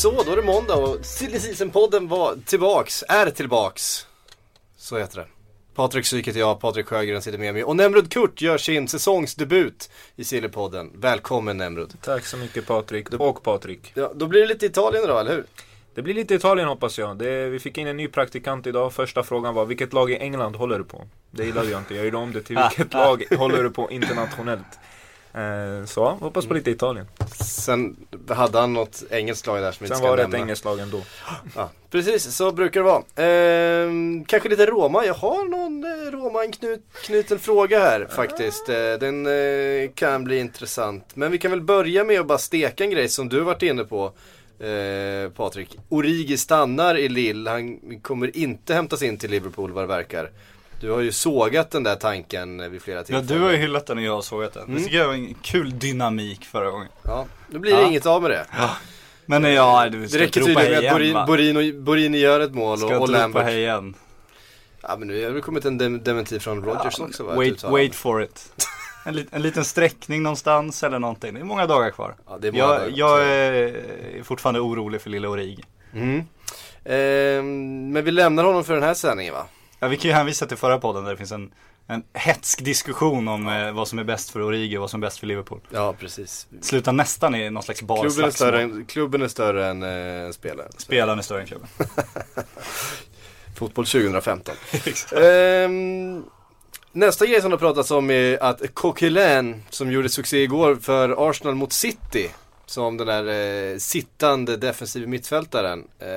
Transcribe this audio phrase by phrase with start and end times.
[0.00, 4.06] Så, då är det måndag och Silly Season-podden var tillbaks, är tillbaks.
[4.76, 5.26] Så heter det.
[5.74, 9.90] Patrik Syk heter jag, Patrik Sjögren sitter med mig och Nemrud Kurt gör sin säsongsdebut
[10.16, 10.90] i Sillypodden.
[10.94, 11.92] Välkommen Nemrud.
[12.02, 13.92] Tack så mycket Patrik, och Patrik.
[13.94, 15.44] Ja, då blir det lite Italien idag, eller hur?
[15.94, 17.18] Det blir lite Italien hoppas jag.
[17.18, 18.92] Det, vi fick in en ny praktikant idag.
[18.92, 21.06] Första frågan var vilket lag i England håller du på?
[21.30, 21.94] Det gillade jag inte.
[21.94, 24.78] Jag gjorde om det till vilket lag håller du på internationellt?
[25.34, 27.06] Eh, så, hoppas på lite Italien.
[27.44, 27.96] Sen
[28.28, 30.64] hade han något engelskt lag där som vi inte Sen ska var det ett engelskt
[30.64, 31.00] lag ändå.
[31.56, 33.02] Ja, precis, så brukar det vara.
[33.26, 35.04] Ehm, kanske lite Roma.
[35.04, 38.68] Jag har någon eh, Roma-knuten fråga här faktiskt.
[38.68, 39.28] Eh, den
[39.94, 41.16] kan bli intressant.
[41.16, 43.84] Men vi kan väl börja med att bara steka en grej som du varit inne
[43.84, 44.12] på.
[44.60, 45.78] Eh, Patrik.
[45.88, 47.50] Origi stannar i Lille.
[47.50, 50.30] Han kommer inte hämtas in till Liverpool vad det verkar.
[50.80, 53.26] Du har ju sågat den där tanken eh, vid flera Ja, tillfällen.
[53.26, 54.62] du har ju hyllat den och jag har sågat den.
[54.62, 54.74] Mm.
[54.76, 56.88] Det tycker jag var en kul dynamik förra gången.
[57.02, 57.86] Ja, då blir det Ja.
[57.88, 58.46] inget av med det.
[59.26, 61.78] Men ja, du Det ska räcker inte ropa tydligen med att igen Borini, va?
[61.84, 63.42] Borini, gör ett mål Ska och, och Lambert.
[63.44, 63.94] hej igen.
[64.82, 67.34] Ja men nu har det kommit en dem- dementi från Rogers också va?
[67.34, 67.80] Wait, uttalande.
[67.80, 68.52] wait for it.
[69.06, 71.34] En, lit, en liten sträckning någonstans eller någonting.
[71.34, 72.14] Det är många dagar kvar.
[72.26, 75.64] Ja, det många Jag, dagar, jag är fortfarande orolig för lilla Origi.
[75.94, 76.22] Mm.
[76.84, 79.46] Ehm, men vi lämnar honom för den här sändningen va?
[79.80, 81.52] Ja, vi kan ju hänvisa till förra podden där det finns en,
[81.86, 85.06] en hetsk diskussion om eh, vad som är bäst för Origi och vad som är
[85.06, 85.60] bäst för Liverpool.
[85.70, 86.46] Ja precis.
[86.60, 88.32] Slutar nästan i någon slags Klubben är, barslagsmål.
[88.32, 90.72] större än, klubben är större än eh, spelaren.
[90.78, 91.68] Spelaren är större än klubben.
[93.58, 94.54] Fotboll 2015.
[95.22, 96.24] Ehm,
[96.92, 101.30] nästa grej som det har pratats om är att Coquelin som gjorde succé igår för
[101.30, 102.30] Arsenal mot City.
[102.70, 105.84] Som den där eh, sittande defensiva mittfältaren.
[105.98, 106.08] Eh,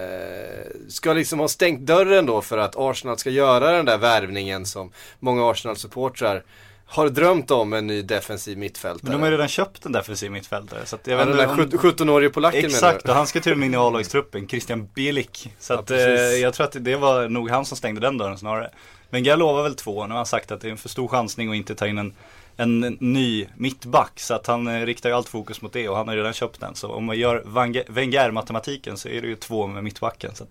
[0.89, 4.91] ska liksom ha stängt dörren då för att Arsenal ska göra den där värvningen som
[5.19, 6.43] många Arsenal-supportrar
[6.85, 8.99] har drömt om en ny defensiv mittfältare.
[9.03, 10.85] Men de har ju redan köpt en defensiv mittfältare.
[10.85, 13.57] Så att jag ja, den där om- 17-årige polacken Exakt, och han ska till och
[13.57, 15.51] med in i A-lagstruppen, Christian Bielik.
[15.59, 18.37] Så Ja, att, eh, jag tror att det var nog han som stängde den dörren
[18.37, 18.69] snarare.
[19.09, 21.07] Men jag lovar väl två, nu har han sagt att det är en för stor
[21.07, 22.13] chansning att inte ta in en,
[22.57, 24.19] en ny mittback.
[24.19, 26.59] Så att han eh, riktar ju allt fokus mot det och han har redan köpt
[26.59, 26.75] den.
[26.75, 27.43] Så om man gör
[27.89, 30.35] Wenger-matematiken så är det ju två med mittbacken.
[30.35, 30.45] Så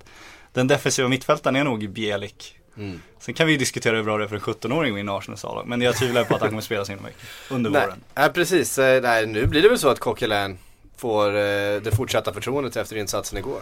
[0.52, 2.58] den defensiva mittfältaren är nog Bielik.
[2.76, 3.00] Mm.
[3.18, 5.44] Sen kan vi ju diskutera hur bra det är för en 17-åring att vinna Arsenals
[5.44, 5.66] A-lag.
[5.66, 7.16] Men jag tvivlar på att han kommer spela sin vecka
[7.50, 8.00] under Nej, våren.
[8.14, 8.78] nej precis.
[8.78, 10.58] Eh, Nej, nu blir det väl så att Coquelin
[10.96, 11.32] får eh,
[11.82, 13.60] det fortsatta förtroendet efter insatsen igår.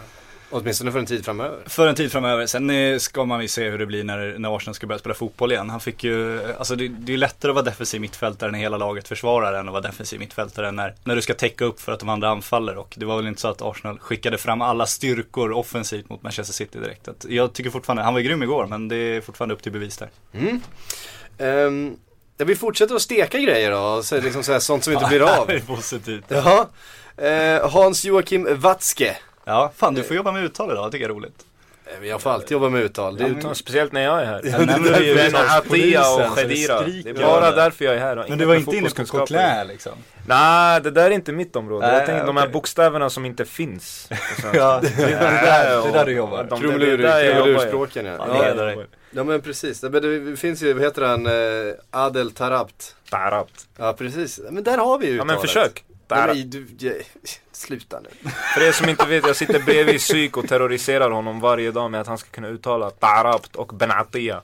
[0.51, 1.59] Åtminstone för en tid framöver.
[1.65, 2.45] För en tid framöver.
[2.45, 5.51] Sen ska man ju se hur det blir när, när Arsenal ska börja spela fotboll
[5.51, 5.69] igen.
[5.69, 9.07] Han fick ju, alltså det, det är lättare att vara defensiv mittfältare när hela laget
[9.07, 12.09] försvarar än att vara defensiv mittfältare när, när du ska täcka upp för att de
[12.09, 12.77] andra anfaller.
[12.77, 16.53] Och det var väl inte så att Arsenal skickade fram alla styrkor offensivt mot Manchester
[16.53, 17.07] City direkt.
[17.07, 19.97] Att jag tycker fortfarande, han var grym igår men det är fortfarande upp till bevis
[19.97, 20.09] där.
[20.33, 20.61] Mm.
[21.37, 21.97] Um,
[22.37, 25.21] ja, vi fortsätter att steka grejer då, så liksom så här, sånt som inte blir
[25.39, 25.47] av.
[25.47, 26.25] det är positivt.
[26.27, 26.69] Ja.
[27.17, 29.17] Eh, Hans Joakim Watzke.
[29.51, 31.45] Ja, fan du får jobba med uttal idag, det tycker jag är roligt.
[32.01, 33.17] Eh, Jag får alltid jobba med uttal.
[33.17, 34.41] Det är, Utan, speciellt när jag är här.
[34.43, 36.81] Ja, men det är Men Atia och det Khedira.
[36.81, 38.25] Det är bara därför jag är här.
[38.29, 39.05] Men du var inte inne på.
[39.05, 39.91] Coquelin liksom?
[40.27, 41.93] Nej, det där är inte mitt område.
[41.93, 44.09] Jag tänker de här bokstäverna som inte finns.
[44.53, 46.43] Ja, det är där, det är där du jobbar.
[46.43, 47.43] De- Krumelur, det är där jag jobbar, ja.
[47.43, 48.25] Krumelurspråken ja.
[48.67, 49.81] Ja, ja men precis.
[49.81, 52.95] Det, det finns ju, vad heter han, eh, Adel Tarabt.
[53.09, 53.67] Tarabt.
[53.77, 54.39] Ja precis.
[54.51, 55.49] Men där har vi ju Ja men uttalet.
[55.51, 55.83] försök.
[56.07, 56.37] Tarabt.
[57.51, 58.09] Sluta nu.
[58.53, 62.01] För er som inte vet, jag sitter bredvid psyk och terroriserar honom varje dag med
[62.01, 64.41] att han ska kunna uttala Tarabt och Benatia.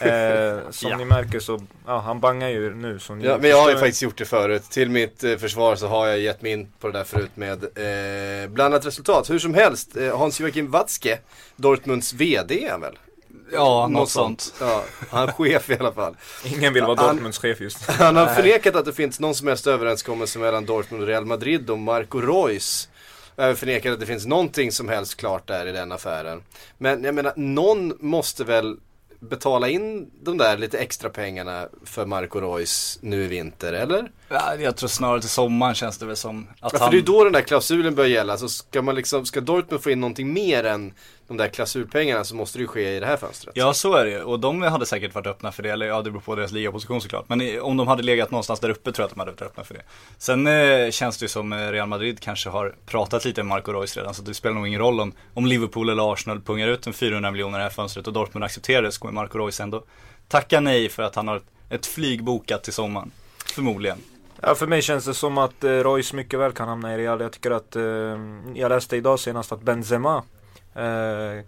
[0.00, 0.96] Eh, som Ja.
[0.96, 2.98] ni märker så, ja han bangar ju nu.
[2.98, 4.62] Så ni Ja, men jag har ju faktiskt gjort det förut.
[4.70, 7.64] Till mitt eh, försvar så har jag gett mig in på det där förut med
[7.64, 9.30] eh, blandat resultat.
[9.30, 11.18] Hur som helst, eh, Hans-Joakim Watzke,
[11.56, 12.98] Dortmunds VD är han väl?
[13.52, 14.54] Ja, något sånt.
[14.60, 16.16] Ja, han är chef i alla fall.
[16.44, 17.94] Ingen vill vara Dortmunds chef just nu.
[17.94, 21.70] Han har förnekat att det finns någon som helst överenskommelse mellan Dortmund och Real Madrid
[21.70, 22.88] och Marco Reus.
[23.36, 26.42] Jag förnekar att det finns någonting som helst klart där i den affären.
[26.78, 28.76] Men jag menar, någon måste väl
[29.20, 34.10] betala in de där lite extra pengarna för Marco Reus nu i vinter, eller?
[34.28, 36.90] Ja, jag tror snarare till sommaren känns det väl som att Ja, för han...
[36.90, 38.38] det är då den där klausulen börjar gälla.
[38.38, 40.92] Så ska man liksom, ska Dortmund få in någonting mer än
[41.28, 43.56] de där klausulpengarna så måste det ju ske i det här fönstret.
[43.56, 44.22] Ja så är det ju.
[44.22, 47.00] och de hade säkert varit öppna för det, eller ja det beror på deras ligaposition
[47.00, 47.28] såklart.
[47.28, 49.64] Men om de hade legat någonstans där uppe tror jag att de hade varit öppna
[49.64, 49.82] för det.
[50.18, 53.72] Sen eh, känns det ju som eh, Real Madrid kanske har pratat lite med Marco
[53.72, 56.86] Reus redan, så det spelar nog ingen roll om, om Liverpool eller Arsenal pungar ut
[56.86, 59.60] en 400 miljoner i det här fönstret och Dortmund accepterar det så kommer Marco Reus
[59.60, 59.84] ändå
[60.28, 61.40] tacka nej för att han har
[61.70, 63.10] ett flyg bokat till sommaren.
[63.54, 63.98] Förmodligen.
[64.40, 67.20] Ja, för mig känns det som att eh, Royce mycket väl kan hamna i Real.
[67.20, 67.82] Jag tycker att, eh,
[68.54, 70.22] jag läste idag senast att Benzema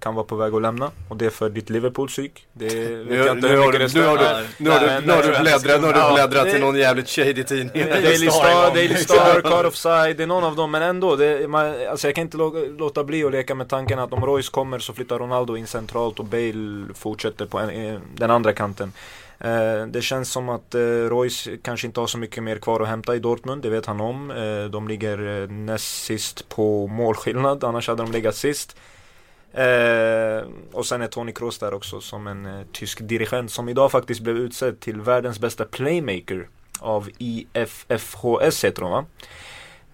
[0.00, 0.90] kan vara på väg att lämna.
[1.08, 2.46] Och det är för ditt Liverpool-psyk.
[2.52, 4.40] Det vet Nu, jag inte hur har mycket du, det nu har stämmer.
[4.58, 6.52] du, nu har du, Nej, nu har du nej, bläddrat, nu har du bläddrat det-
[6.52, 7.84] till någon jävligt shady tidning.
[7.86, 8.74] Daily Star.
[8.74, 10.70] Daily Star, Card of Side, det är någon av dem.
[10.70, 13.98] Men ändå, det, man, alltså jag kan inte lå- låta bli att leka med tanken
[13.98, 17.98] att om Royce kommer så flyttar Ronaldo in centralt och Bale fortsätter på en, eh,
[18.14, 18.92] den andra kanten.
[19.40, 22.88] Eh, det känns som att eh, Royce kanske inte har så mycket mer kvar att
[22.88, 24.30] hämta i Dortmund, det vet han om.
[24.30, 28.76] Eh, de ligger eh, näst sist på målskillnad, annars hade de legat sist.
[29.52, 33.90] Eh, och sen är Toni Kroos där också som en eh, tysk dirigent som idag
[33.90, 36.48] faktiskt blev utsedd till världens bästa playmaker
[36.80, 39.04] av IFFHS heter hon va?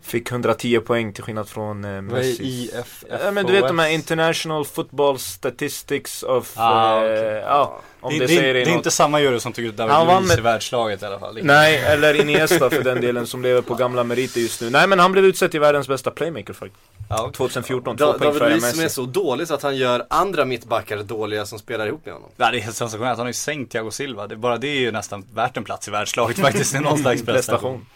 [0.07, 2.43] Fick 110 poäng till skillnad från eh, Messi.
[2.45, 3.05] IFF?
[3.25, 6.53] Ja men du vet de här International Football Statistics of...
[6.57, 8.75] Ah, eh, ja, om Det, det, det, säger det är något.
[8.77, 11.39] inte samma jury som tog ut David Han Luiz i med- världslaget i alla fall.
[11.43, 14.71] Nej, eller Iniesta för den delen som lever på gamla meriter just nu.
[14.71, 16.85] Nej men han blev utsedd till världens bästa playmaker faktiskt.
[17.09, 17.33] Ja, okej.
[17.33, 20.45] 2014, två Da, poäng David Luiz som är så dålig så att han gör andra
[20.45, 22.31] mittbackar dåliga som spelar ihop med honom.
[22.37, 23.17] Ja, det är helt sensationellt.
[23.19, 24.27] Han har ju sänkt Thiago Silva.
[24.27, 26.73] Det, bara det är ju nästan värt en plats i världslaget faktiskt.
[26.73, 27.61] Det är någon slags prestation.
[27.61, 27.87] Prestation.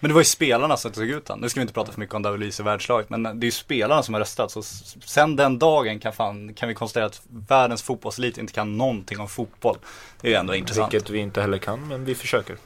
[0.00, 1.40] Men det var ju spelarna som tog ut han.
[1.40, 3.10] Nu ska vi inte prata för mycket om David Luiz i världslaget.
[3.10, 4.50] Men det är ju spelarna som har röstat.
[4.50, 4.62] Så
[5.04, 9.28] sen den dagen kan, fan, kan vi konstatera att världens fotbollselit inte kan någonting om
[9.28, 9.78] fotboll.
[10.20, 10.94] Det är ju ändå intressant.
[10.94, 12.56] Vilket vi inte heller kan, men vi försöker.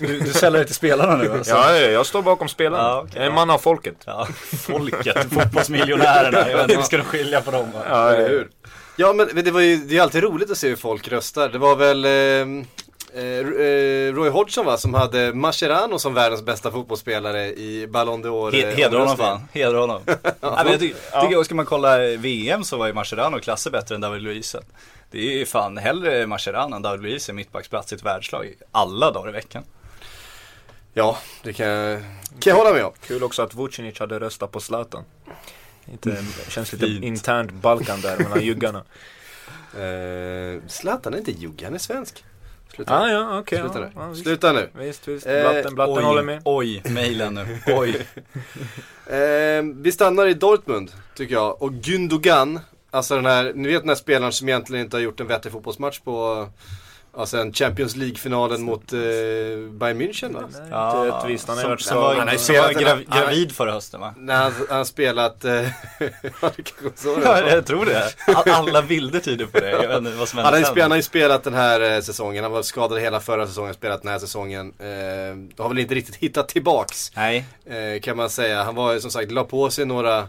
[0.00, 1.54] Du, du säljer det till spelarna nu alltså?
[1.54, 2.82] Ja, ja, jag står bakom spelarna.
[2.82, 3.34] Ja, är en ja.
[3.34, 3.96] man av folket.
[4.04, 4.28] Ja,
[4.66, 6.50] folket, fotbollsmiljonärerna.
[6.50, 7.72] Jag vet inte, ska de skilja på dem?
[7.72, 7.82] va?
[7.88, 8.48] Ja, Eller hur?
[8.96, 11.48] Ja men det var ju, det är alltid roligt att se hur folk röstar.
[11.48, 12.64] Det var väl eh, eh, eh,
[14.14, 18.50] Roy Hodgson va, som hade Mascherano som världens bästa fotbollsspelare i Ballon d'Or.
[18.52, 20.02] He- eh, Hedra honom fan, hedra honom.
[20.06, 23.70] ja, men jag tycker, tycker jag, ska man kolla VM så var ju Mascherano klasser
[23.70, 24.56] bättre än David Luiz.
[25.10, 29.10] Det är ju fan hellre Mascherano än David Luiz i mittbacksplats i ett världslag alla
[29.10, 29.62] dagar i veckan.
[30.94, 32.00] Ja, det kan jag,
[32.40, 32.92] kan jag hålla med om.
[33.06, 35.04] Kul också att Vucinic hade röstat på Zlatan.
[35.92, 37.04] Inte, känns lite Fint.
[37.04, 38.84] internt Balkan där mellan juggarna.
[39.74, 42.24] Eh, Zlatan är inte jugg, han är svensk.
[42.74, 43.58] Sluta, Ah, ja, okej.
[43.58, 43.90] Sluta ja, nu.
[43.94, 44.22] ja, visst.
[44.22, 44.68] Sluta nu.
[44.74, 45.26] Visst, visst.
[45.26, 46.42] Eh, Blatten, Blatten håller med.
[46.44, 47.58] oj, mejlen nu.
[47.74, 48.06] Oj.
[49.06, 51.62] Eh, vi stannar i Dortmund, tycker jag.
[51.62, 55.20] Och Gündogan, alltså den här, ni vet den här spelaren som egentligen inte har gjort
[55.20, 56.48] en vettig fotbollsmatch på,
[57.16, 58.98] alltså en Champions League-finalen mot eh,
[59.70, 60.40] Bayern München va?
[60.52, 61.48] Nej, Ja, inte rättvist.
[61.48, 64.14] Han har ju som, Han har ju spelat grav, gravid förra hösten va?
[64.16, 65.52] När han, han har spelat, eh,
[66.42, 68.02] ja det det jag tror det.
[68.26, 69.70] All- Alla bilder tyder på det.
[69.70, 70.90] Jag vet inte vad som Han har, spelat, han sen.
[70.90, 74.10] har ju spelat den här eh, säsongen, han var skadad hela förra säsongen, spelat den
[74.12, 74.72] här säsongen.
[74.78, 78.62] Eh, har väl inte riktigt hittat tillbaks, Nej, eh, kan man säga.
[78.62, 80.28] Han var ju som sagt, la på sig några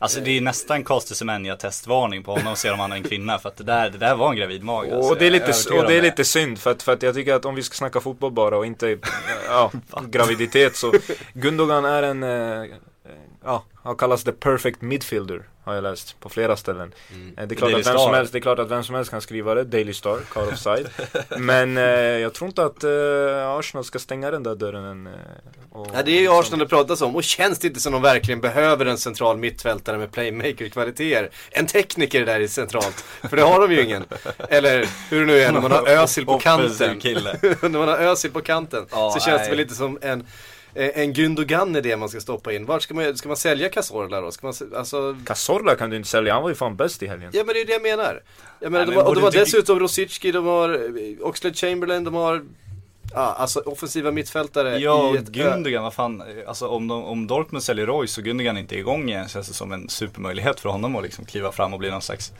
[0.00, 3.38] alltså det är nästan Caster Semenya testvarning på honom ser om han är en kvinna.
[3.38, 4.96] För att det där, det där var en gravid mage.
[4.96, 5.10] alltså.
[5.12, 7.34] Och det är lite, och det är lite synd för att, för att jag tycker
[7.34, 8.98] att om vi ska snacka fotboll bara och inte
[9.48, 9.70] ja,
[10.08, 10.92] graviditet så
[11.32, 12.76] Gundogan är en, eh,
[13.44, 16.92] ja, han kallas the perfect midfielder har jag läst på flera ställen.
[17.36, 18.04] Eh, Det är klart Daily att vem Star.
[18.04, 20.48] som helst, det är klart att vem som helst kan skriva det, Daily Star, Card
[20.48, 20.88] of Side.
[21.38, 25.06] Men eh, jag tror inte att eh, Arsenal ska stänga den där dörren än.
[25.06, 25.12] eh,
[25.72, 27.92] och, Ja det är ju liksom- Arsenal det pratas om och känns det inte som
[27.92, 31.30] de verkligen behöver en central mittfältare med playmaker-kvaliteter?
[31.50, 34.04] En tekniker där är centralt, för det har de ju ingen.
[34.48, 36.98] Eller hur det nu är när man har Özil på kanten.
[37.62, 39.44] när man har Özil på kanten Ja, så känns nej.
[39.44, 40.26] det väl lite som en
[40.74, 42.66] en Gündogan är det man ska stoppa in.
[42.66, 44.30] Vart ska man, ska man sälja Cazorla då?
[44.30, 47.30] Ska man, alltså, Cazorla kan du inte sälja, han var ju fan bäst i helgen.
[47.34, 48.22] ja men det är det jag menar.
[48.60, 51.56] Jag menar Nej, de men och de har inte- dessutom Rosicki, de har eh, Oxlade
[51.56, 52.42] Chamberlain, de har
[53.14, 57.62] Ja, alltså offensiva mittfältare Ja, i ett Gündogan, vad fan, alltså om, de, om Dortmund
[57.62, 60.96] säljer Royce och Gündogan inte är igång igen känns det som en supermöjlighet för honom
[60.96, 62.32] att liksom kliva fram och bli någon slags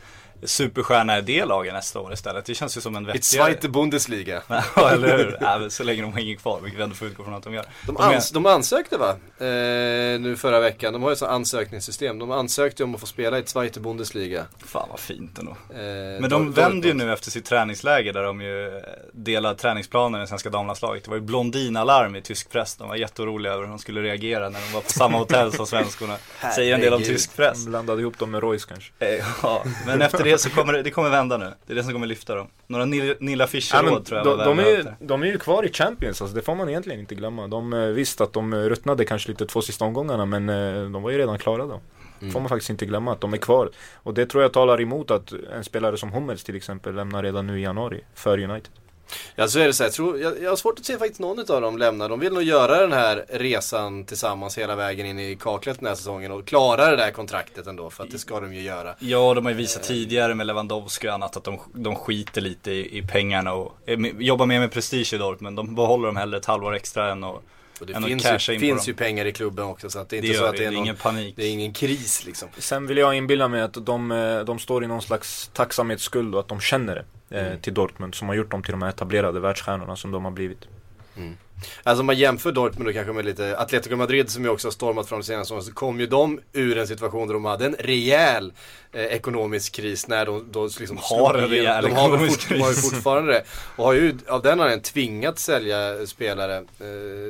[0.42, 2.44] superstjärna i det laget nästa år istället.
[2.44, 3.44] Det känns ju som en Ett vettigare...
[3.46, 4.42] Zweite Bundesliga.
[4.76, 5.36] Ja, eller hur?
[5.40, 7.64] Ja, så länge de hänger kvar, vilket vi ändå får utgå från att de gör.
[7.86, 9.10] De, De är- de ansökte va?
[9.38, 10.92] Eh, nu förra veckan.
[10.92, 12.18] De har ju ett ansökningssystem.
[12.18, 14.44] De ansökte om att få spela i Zweite Bundesliga.
[14.66, 15.50] Fan vad fint ändå.
[15.50, 18.82] Eh, Men Dor- de vänder ju nu efter sitt träningsläger där de ju
[19.12, 21.04] delar träningsplaner i det svenska damlandslaget.
[21.04, 22.76] Det var ju blondinalarm i tysk press.
[22.76, 25.66] De var jätteoroliga över hur de skulle reagera när de var på samma hotell som
[25.66, 26.16] svenskorna.
[26.54, 27.64] Säger en del om tysk press.
[27.64, 28.92] De blandade ihop dem med Royce kanske.
[28.98, 31.52] Eh, Ja, men efter vet så kommer det, det kommer vända nu.
[31.66, 32.46] Det är det som kommer lyfta dem.
[32.66, 34.96] Några Nilla- Ja, Fischer-råd men tror jag de, var de, är, möter.
[35.00, 37.46] de är ju kvar i Champions, alltså, det får man egentligen inte glömma.
[37.48, 41.02] De eh, visst att de eh, ruttnade kanske lite två sista omgångarna men eh, de
[41.02, 41.80] var ju redan klara då.
[42.20, 42.32] Mm.
[42.32, 43.70] Får man faktiskt inte glömma att de är kvar.
[43.94, 47.46] Och det tror jag talar emot att en spelare som Hummels till exempel lämnar redan
[47.46, 48.70] nu i januari för United.
[49.34, 51.20] Ja så är det så här, jag, tror, jag, jag har svårt att se faktiskt
[51.20, 52.08] någon av dem lämna.
[52.08, 55.94] De vill nog göra den här resan tillsammans hela vägen in i kaklet den här
[55.94, 58.94] säsongen och klara det där kontraktet ändå för att det ska de ju göra.
[58.98, 62.70] Ja, de har ju visat tidigare med Lewandowski och annat att de, de skiter lite
[62.70, 65.56] i, i pengarna och eh, jobbar mer med prestige i Dortmund.
[65.56, 67.42] De behåller dem hellre ett halvår extra än att
[67.80, 70.26] och det finns, ju, finns ju pengar i klubben också så att det är Det
[70.26, 71.36] inte så gör att det, det är, det är någon, ingen panik.
[71.36, 72.48] det är ingen kris liksom.
[72.58, 76.40] Sen vill jag inbilla mig att de, eh, de står i någon slags tacksamhetsskuld och
[76.40, 77.04] att de känner det.
[77.38, 77.60] Eh, Mm.
[77.60, 80.58] Till Dortmund som har gjort dem till de här etablerade världsstjärnorna som de har blivit.
[81.82, 84.72] Alltså om man jämför Dortmund då kanske med lite Atletico Madrid som ju också har
[84.72, 87.76] stormat fram senaste åren så kom ju de ur en situation där de hade en
[87.78, 88.52] rejäl
[88.92, 92.68] eh, ekonomisk kris när de då liksom Har en rejäl de har fort, de har
[92.68, 93.44] ju fortfarande det.
[93.76, 96.56] Och har ju av den anledningen tvingats sälja spelare.
[96.56, 96.64] Eh,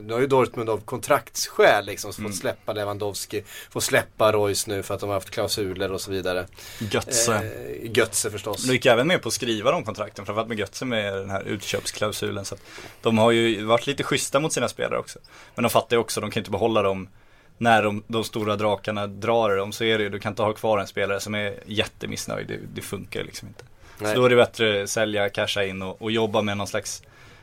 [0.02, 2.32] nu har ju Dortmund av kontraktsskäl liksom Mm.
[2.32, 6.10] fått släppa Lewandowski, får släppa Royce nu för att de har haft klausuler och så
[6.10, 6.46] vidare.
[6.78, 7.34] Götze.
[7.34, 8.66] Eh, Götze förstås.
[8.66, 11.42] De gick även med på att skriva de kontrakten, framförallt med Götze med den här
[11.42, 12.44] utköpsklausulen.
[12.44, 12.56] Så
[13.02, 15.18] de har ju varit lite schyssta mot sina spelare också.
[15.54, 17.08] Men de fattar ju också, de kan inte behålla dem
[17.58, 20.42] när de, de stora drakarna drar i dem så är det ju, du kan inte
[20.42, 23.64] ha kvar en spelare som är jättemissnöjd, det, det funkar liksom inte.
[23.98, 24.14] Nej.
[24.14, 27.02] Så då är det bättre att sälja, casha in och, och jobba med någon slags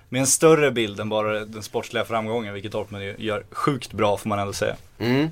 [0.09, 4.17] med en större bild än bara den sportsliga framgången, vilket Dortmund ju gör sjukt bra
[4.17, 4.75] får man ändå säga.
[4.99, 5.23] Mm.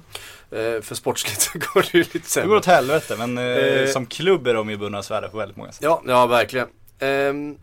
[0.51, 2.47] Eh, för sportsligt så går det ju lite Det sämre.
[2.49, 3.87] går åt helvete, men eh, Eh.
[3.89, 5.83] som klubb är de ju beundransvärda på väldigt många sätt.
[5.83, 6.67] Ja, ja verkligen.
[6.99, 7.57] Ehm,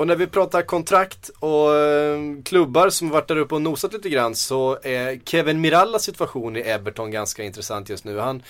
[0.00, 4.08] och när vi pratar kontrakt och eh, klubbar som varit där uppe och nosat lite
[4.08, 8.18] grann så är Kevin Mirallas situation i Everton ganska intressant just nu.
[8.18, 8.42] Han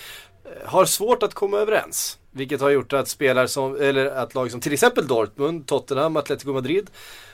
[0.45, 2.19] eh, har svårt att komma överens.
[2.31, 6.53] Vilket har gjort att spelare som, eller att lag som till exempel Dortmund, Tottenham, Atletico
[6.53, 6.89] Madrid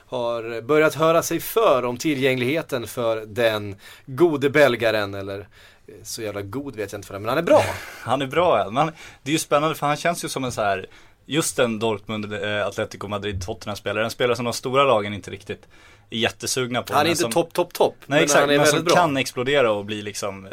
[0.07, 6.41] har börjat höra sig för om tillgängligheten för den gode belgaren eller eh, så jävla
[6.41, 7.61] god vet jag inte för det, men han är bra.
[8.01, 8.71] Han är bra ja.
[8.71, 8.91] men
[9.23, 10.87] det är ju spännande för han känns ju som en så här
[11.29, 14.03] Just en Dortmund, eh, Atletico Madrid, Tottenham-spelare.
[14.03, 15.67] En spelare som de stora lagen inte riktigt
[16.09, 16.93] är jättesugna på.
[16.93, 17.95] Han är inte som, topp, topp, topp.
[18.05, 18.95] Nej men exakt, han är men som bra.
[18.95, 20.51] kan explodera och bli liksom eh,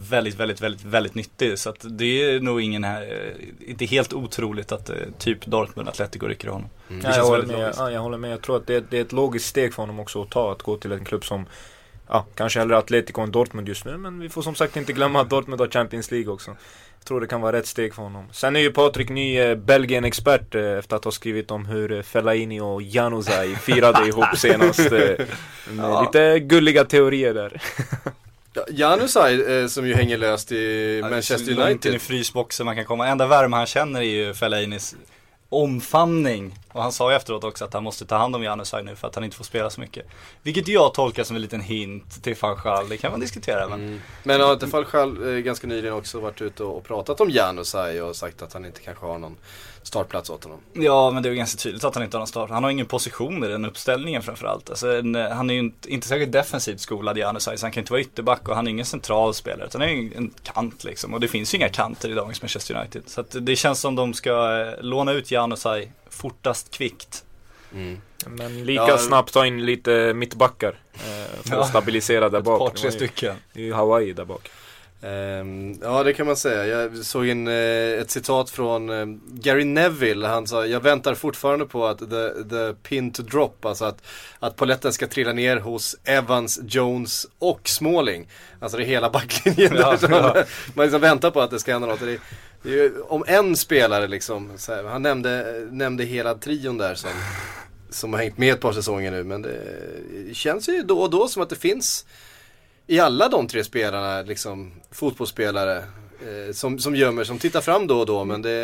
[0.00, 1.58] väldigt, väldigt, väldigt, väldigt nyttig.
[1.58, 5.88] Så att det är nog ingen här, eh, inte helt otroligt att eh, typ Dortmund,
[5.88, 6.70] Atletico rycker honom.
[6.90, 7.02] Mm.
[7.04, 8.32] Ja, jag, håller med, ja, jag håller med.
[8.32, 10.52] Jag tror att det, det är ett logiskt steg för honom också att ta.
[10.52, 11.46] Att gå till en klubb som
[12.08, 13.96] Ja, kanske hellre Atletico än Dortmund just nu.
[13.96, 16.50] Men vi får som sagt inte glömma att Dortmund har Champions League också.
[16.98, 18.24] Jag tror det kan vara rätt steg för honom.
[18.32, 22.02] Sen är ju Patrik ny eh, Belgien-expert eh, efter att ha skrivit om hur eh,
[22.02, 24.78] Fellaini och Januzaj firade ihop senast.
[24.80, 25.26] Eh, med
[25.78, 26.02] Ja.
[26.02, 27.62] Lite gulliga teorier där.
[28.54, 31.94] Ja, Janusaj eh, som ju hänger löst i Manchester Så långt in United.
[31.94, 33.08] i frysboxen man kan komma.
[33.08, 34.94] Enda värme han känner är ju Fellainis
[35.48, 36.54] omfamning.
[36.74, 39.08] Och han sa ju efteråt också att han måste ta hand om Janusaj nu för
[39.08, 40.06] att han inte får spela så mycket.
[40.42, 42.88] Vilket jag tolkar som en liten hint till Fanchal.
[42.88, 43.80] Det kan man diskutera men.
[43.80, 44.00] Mm.
[44.22, 48.16] Men har inte Falchal eh, ganska nyligen också varit ute och pratat om Janusaj och
[48.16, 49.36] sagt att han inte kanske har någon
[49.82, 50.60] startplats åt honom?
[50.72, 52.50] Ja men det är ju ganska tydligt att han inte har någon start.
[52.50, 54.70] Han har ingen position i den uppställningen framförallt.
[54.70, 57.92] Alltså, en, han är ju inte, inte särskilt defensivt skolad Janusaj så han kan inte
[57.92, 59.66] vara ytterback och han är ingen central spelare.
[59.66, 61.14] Utan han är en kant liksom.
[61.14, 63.02] Och det finns ju inga kanter i dagens Manchester United.
[63.06, 67.24] Så att det känns som de ska eh, låna ut Janusaj fortast kvickt.
[67.74, 68.00] Mm.
[68.26, 68.98] Men lika Ja.
[68.98, 70.78] snabbt ta in lite mittbackar.
[70.94, 71.60] Eh, för Ja.
[71.62, 72.58] att stabilisera där Ett bak.
[72.58, 73.36] par, Det tre stycken.
[73.52, 74.50] Det är ju Hawaii där bak.
[75.02, 76.66] Ehm, ja det kan man säga.
[76.66, 80.26] Jag såg en, eh, ett citat från eh, Gary Neville.
[80.26, 83.64] Han sa jag väntar fortfarande på att the, the pin to drop.
[83.64, 84.02] Alltså att,
[84.38, 88.28] att poletten ska trilla ner hos Evans, Jones och Smalling.
[88.60, 90.08] Alltså det är hela backlinjen Ja, där.
[90.10, 90.20] ja.
[90.34, 90.44] Man,
[90.74, 92.00] man liksom väntar på att det ska hända något.
[92.00, 92.20] Det är, det är
[92.64, 94.50] ju, om en spelare liksom.
[94.56, 97.10] Så här, han nämnde, nämnde hela trion där som,
[97.90, 99.24] som har hängt med ett par säsonger nu.
[99.24, 102.06] Men det känns ju då och då som att det finns
[102.86, 108.00] i alla de tre spelarna, liksom fotbollsspelare eh, som, som gömmer, som tittar fram då
[108.00, 108.60] och då men det...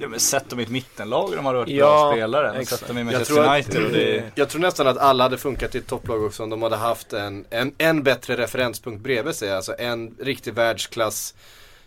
[0.00, 2.64] Ja men sätt dem i ett mittenlag de har varit Ja, bra spelare.
[2.66, 5.74] Sätt dem i Jag tror att- och det Jag tror nästan att alla hade funkat
[5.74, 9.52] i ett topplag också om de hade haft en, en, en bättre referenspunkt bredvid sig.
[9.52, 11.34] Alltså en riktig världsklass.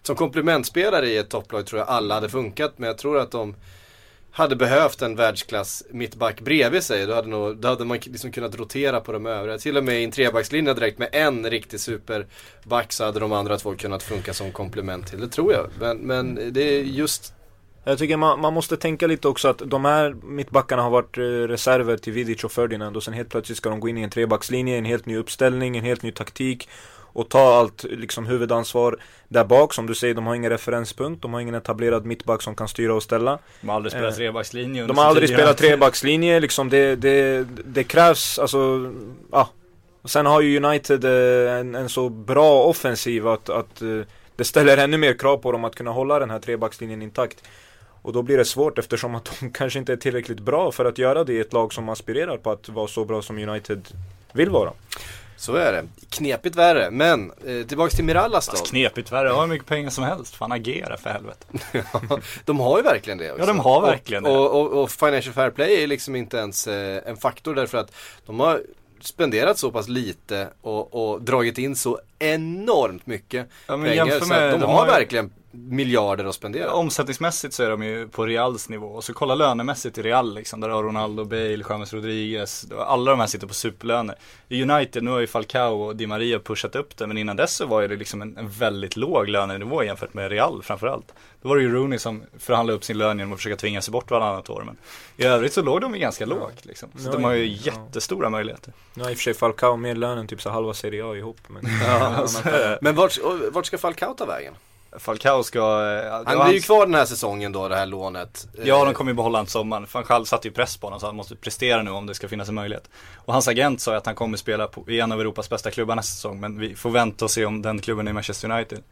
[0.06, 3.56] Som komplementspelare i ett topplag tror jag alla hade funkat men jag tror att de
[4.32, 7.06] hade behövt en världsklass mittback bredvid sig.
[7.06, 9.58] Då hade, nog, då hade man liksom kunnat rotera på de övriga.
[9.58, 13.58] Till och med i en trebackslinje direkt med en riktig superback så hade de andra
[13.58, 15.20] två kunnat funka som komplement till.
[15.20, 15.70] Det tror jag.
[15.80, 17.34] Men, men det är just
[17.84, 21.22] Jag tycker man, man måste tänka lite också att de här mittbackarna har varit eh,
[21.22, 24.10] reserver till Vidic och Ferdinand och sen helt plötsligt ska de gå in i en
[24.10, 26.70] trebackslinje, en helt ny uppställning, en helt ny taktik
[27.16, 29.74] och ta allt liksom huvudansvar där bak.
[29.74, 32.94] Som du säger, de har ingen referenspunkt, de har ingen etablerad mittback som kan styra
[32.94, 33.40] och ställa.
[33.62, 37.84] De har aldrig spelat Eh, trebackslinje De har aldrig spelat trebackslinje, liksom det, det, det
[37.84, 38.92] krävs, alltså,
[39.32, 39.50] ja.
[40.06, 44.02] Sen har ju United eh, en, en så bra offensiv att, att eh,
[44.36, 47.44] det ställer ännu mer krav på dem att kunna hålla den här trebackslinjen intakt.
[48.02, 50.98] Och då blir det svårt eftersom att de kanske inte är tillräckligt bra för att
[50.98, 53.88] göra det i ett lag som aspirerar på att vara så bra som United
[54.34, 54.72] vill vara.
[55.38, 55.86] Så är det.
[56.10, 56.92] Knepigt värre.
[56.92, 58.52] Men eh, tillbaks till Mirallas då.
[58.52, 60.36] Fast knepigt värre, har hur mycket pengar som helst.
[60.36, 61.46] Fan agera för helvete.
[62.46, 63.42] de har ju verkligen det också.
[63.42, 64.38] Ja, de har verkligen och, det.
[64.40, 67.92] Och, och, och Financial Fair Play är liksom inte ens eh, en faktor därför att
[68.26, 68.62] de har
[69.02, 74.20] spenderat så pass lite och, och dragit in så enormt mycket Ja, men pengar.
[74.20, 76.74] Så med- de, de har har verkligen miljarder att spendera.
[76.74, 78.88] Omsättningsmässigt så är de ju på Reals nivå.
[78.88, 80.62] Och så kolla lönemässigt i Real liksom.
[80.62, 82.66] Där har Ronaldo, Bale, James Rodriguez.
[82.80, 84.16] Alla de här sitter på superlöner.
[84.50, 87.08] I United, nu har ju Falcao och Di Maria pushat upp det.
[87.08, 90.64] Men innan dess så var det liksom en, en väldigt låg lönenivå jämfört med Real
[90.64, 91.14] framförallt.
[91.42, 93.92] Då var det ju Rooney som förhandlade upp sin lön genom att försöka tvinga sig
[93.92, 94.64] bort varannat år.
[94.66, 94.78] Men
[95.18, 96.90] i övrigt så låg de ju ganska lågt liksom.
[96.98, 97.72] Så Ja, de har ju ja.
[97.72, 98.74] jättestora möjligheter.
[98.94, 101.16] Nu har i och för sig Falcao mer lön än typ så halva Serie A
[101.16, 101.38] ihop.
[101.48, 102.28] Men, Ja,
[102.82, 103.18] Men vart,
[103.52, 104.54] vart ska Falcao ta vägen?
[105.00, 105.60] Falcao ska...
[105.60, 108.48] eh, Han blir ju kvar den här säsongen då, det här lånet.
[108.64, 109.88] Ja, de kommer ju behålla honom sommaren.
[109.88, 112.50] Själv satte ju press på honom så han måste prestera nu om det ska finnas
[112.50, 112.90] en möjlighet.
[113.16, 115.72] Och hans agent sa ju att han kommer spela på, i en av Europas bästa
[115.72, 116.40] klubbar nästa säsong.
[116.40, 118.84] Men vi får vänta och se om den klubben är Manchester United.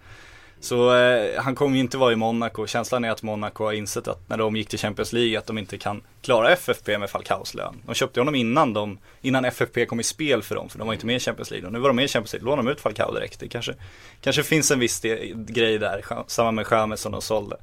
[0.64, 2.68] Så eh, han kommer ju inte vara i Monaco.
[2.68, 5.58] Känslan är att Monaco har insett att när de gick till Champions League att de
[5.58, 7.82] inte kan klara FFP med Falcaos lön.
[7.86, 10.70] De köpte honom innan, de, innan FFP kom i spel för dem.
[10.70, 11.68] För de var inte med i Champions League.
[11.68, 12.46] Och nu var de med i Champions League.
[12.46, 13.40] Lånade de ut Falcao direkt.
[13.40, 13.74] Det kanske,
[14.22, 16.06] kanske finns en viss de, grej där.
[16.28, 17.58] Samma med James som de sålde.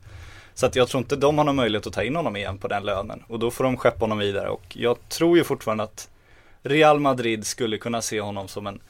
[0.54, 2.69] Så att jag tror inte de har någon möjlighet att ta in honom igen på
[2.69, 3.23] den lönen.
[3.28, 4.49] Och då får de skeppa honom vidare.
[4.49, 6.09] Och jag tror ju fortfarande att
[6.62, 8.80] Real Madrid skulle kunna se honom som en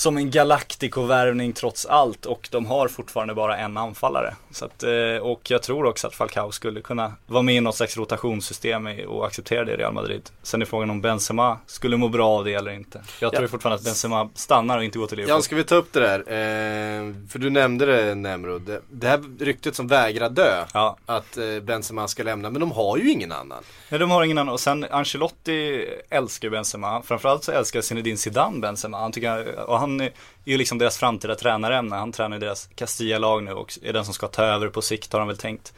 [0.00, 4.34] som en Galactico-värvning trots allt och de har fortfarande bara en anfallare.
[4.50, 7.76] Så att, eh, och jag tror också att Falcao skulle kunna vara med i något
[7.76, 10.30] slags rotationssystem och acceptera det i Real Madrid.
[10.42, 13.02] Sen är frågan om Benzema skulle må bra av det eller inte.
[13.20, 13.48] Jag tror Ja.
[13.48, 15.34] fortfarande att Benzema stannar och inte går till Liverpool.
[15.34, 16.18] Jan, ska vi ta upp det där?
[16.18, 18.62] Eh, för du nämnde det Nemrod.
[18.62, 20.64] Det, det här ryktet som vägrar dö.
[20.74, 20.96] Ja.
[21.06, 22.50] Att eh, Benzema ska lämna.
[22.50, 23.62] Men de har ju ingen annan.
[23.90, 24.52] Nej, de har ingen annan.
[24.52, 27.02] Och sen Ancelotti älskar ju Benzema.
[27.02, 28.98] Framförallt så älskar Zinedine Zidane Benzema.
[28.98, 30.12] Han tycker, och han är
[30.44, 31.74] ju liksom deras framtida tränare.
[31.90, 35.12] Han tränar ju deras Castilla-lag nu och är den som ska ta över på sikt
[35.12, 35.74] har han väl tänkt.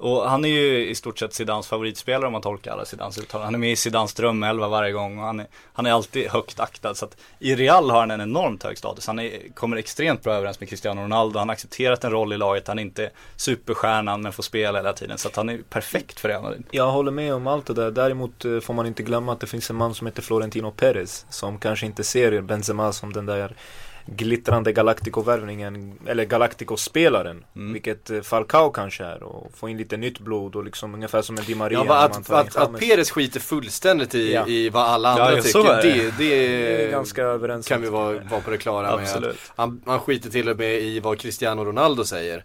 [0.00, 3.44] Och han är ju i stort sett Zidans favoritspelare om man tolkar alla Zidans uttalanden.
[3.44, 6.60] Han är med i Zidans drömelva varje gång och han är, han är alltid högt
[6.60, 6.94] aktad.
[6.94, 9.06] Så att i Real har han en enormt hög status.
[9.06, 11.38] Han är, kommer extremt bra överens med Cristiano Ronaldo.
[11.38, 12.68] Han har accepterat en roll i laget.
[12.68, 15.18] Han är inte superstjärnan men får spela hela tiden.
[15.18, 16.64] Så att han är perfekt för Real Madrid.
[16.70, 17.90] Jag håller med om allt det där.
[17.90, 21.26] Däremot eh, får man inte glömma att det finns en man som heter Florentino Perez
[21.30, 23.54] som kanske inte ser Benzema som den där
[24.06, 27.44] glittrande Galactico-värvningen, eller Galactico-spelaren.
[27.56, 27.72] Mm.
[27.72, 31.38] Vilket eh, Falcao kanske är och få in lite nytt blod och liksom ungefär som
[31.38, 31.84] en Di Maria.
[31.86, 32.80] Ja, att, att, att James.
[32.80, 34.46] Perez skiter fullständigt i, Ja.
[34.46, 35.74] i vad alla andra Ja, ja, så tycker.
[35.74, 35.92] är det.
[35.92, 39.04] Det, det, Det är ganska överens kan vi vara, vara på det klara med.
[39.04, 39.30] Absolut.
[39.30, 42.44] Att han, han skiter till och med i vad Cristiano Ronaldo säger.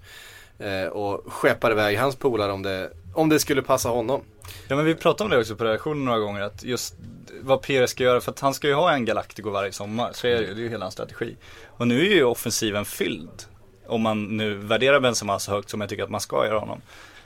[0.59, 4.21] Eh, och skeppar iväg hans polare om det, om det skulle passa honom.
[4.67, 6.95] Ja men vi pratade om det också på redaktionen några gånger att just
[7.41, 10.09] vad Pires ska göra för att han ska ju ha en Galactico varje sommar.
[10.13, 11.35] Så är det ju, det är ju hela hans strategi.
[11.67, 13.43] Och nu är ju offensiven fylld.
[13.87, 16.81] Om man nu värderar Benzema så högt som jag tycker att man ska göra honom.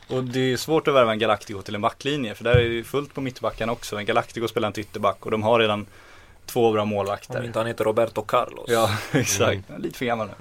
[0.07, 2.69] Och det är ju svårt att värva en Galactico till en backlinje för där är
[2.69, 3.97] det ju fullt på mittbacken också.
[3.97, 5.85] En Galactico spelar inte ytterback och de har redan
[6.49, 7.39] två bra målvakter.
[7.39, 8.65] Om inte han heter Roberto Carlos.
[8.67, 9.61] Ja, exakt.
[9.77, 10.33] Lite för gammal nu.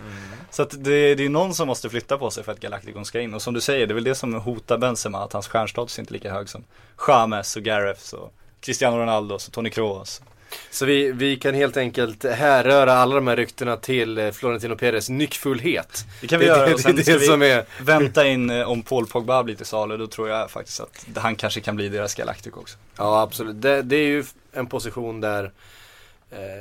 [0.51, 3.21] Så att det, det är någon som måste flytta på sig för att Galacticon ska
[3.21, 3.35] in.
[3.35, 6.03] Och som du säger, det är väl det som hotar Benzema, att hans stjärnstatus är
[6.03, 6.65] inte lika hög som
[7.09, 10.23] James och Gareth och Cristiano Ronaldo och Toni Kroos.
[10.71, 15.09] Så vi, vi kan helt enkelt härröra alla de här ryktena till eh, Florentino Perez
[15.09, 16.07] nyckfullhet.
[16.21, 18.51] Det kan vi det, göra det, och sen det, det vi som är vänta in
[18.51, 19.97] eh, om Paul Pogba blir till salu.
[19.97, 22.79] Då tror jag faktiskt att han kanske kan bli deras Galactico också.
[22.97, 25.51] Ja absolut, det, det är ju en position där eh,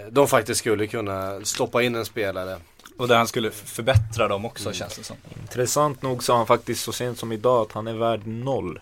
[0.10, 2.58] de faktiskt skulle kunna stoppa in en spelare.
[2.98, 5.16] Och där han skulle förbättra dem också känns det som.
[5.42, 8.80] Intressant nog sa han faktiskt så sent som idag att han är värd noll.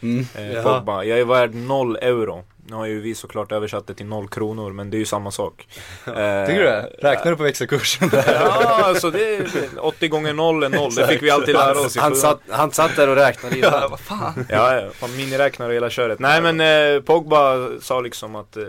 [0.00, 0.26] Mm.
[0.34, 0.62] Eh.
[0.62, 1.04] Pogba.
[1.04, 2.44] Jag är värd noll euro.
[2.66, 5.30] Nu har ju vi såklart översatt det till noll kronor men det är ju samma
[5.30, 5.68] sak.
[6.06, 6.90] Eh, Tycker du det?
[6.98, 8.10] Räknar du på växelkursen?
[8.26, 9.46] Ja, alltså det är
[9.78, 10.94] 80 gånger 0 är 0.
[10.94, 14.00] Det fick vi alltid lära oss Han satt, han satt där och räknade ja, vad
[14.00, 14.46] fan.
[14.48, 14.90] Ja, ja.
[14.94, 16.18] Fan, miniräknare och hela köret.
[16.18, 18.64] Nej men eh, Pogba sa liksom att eh,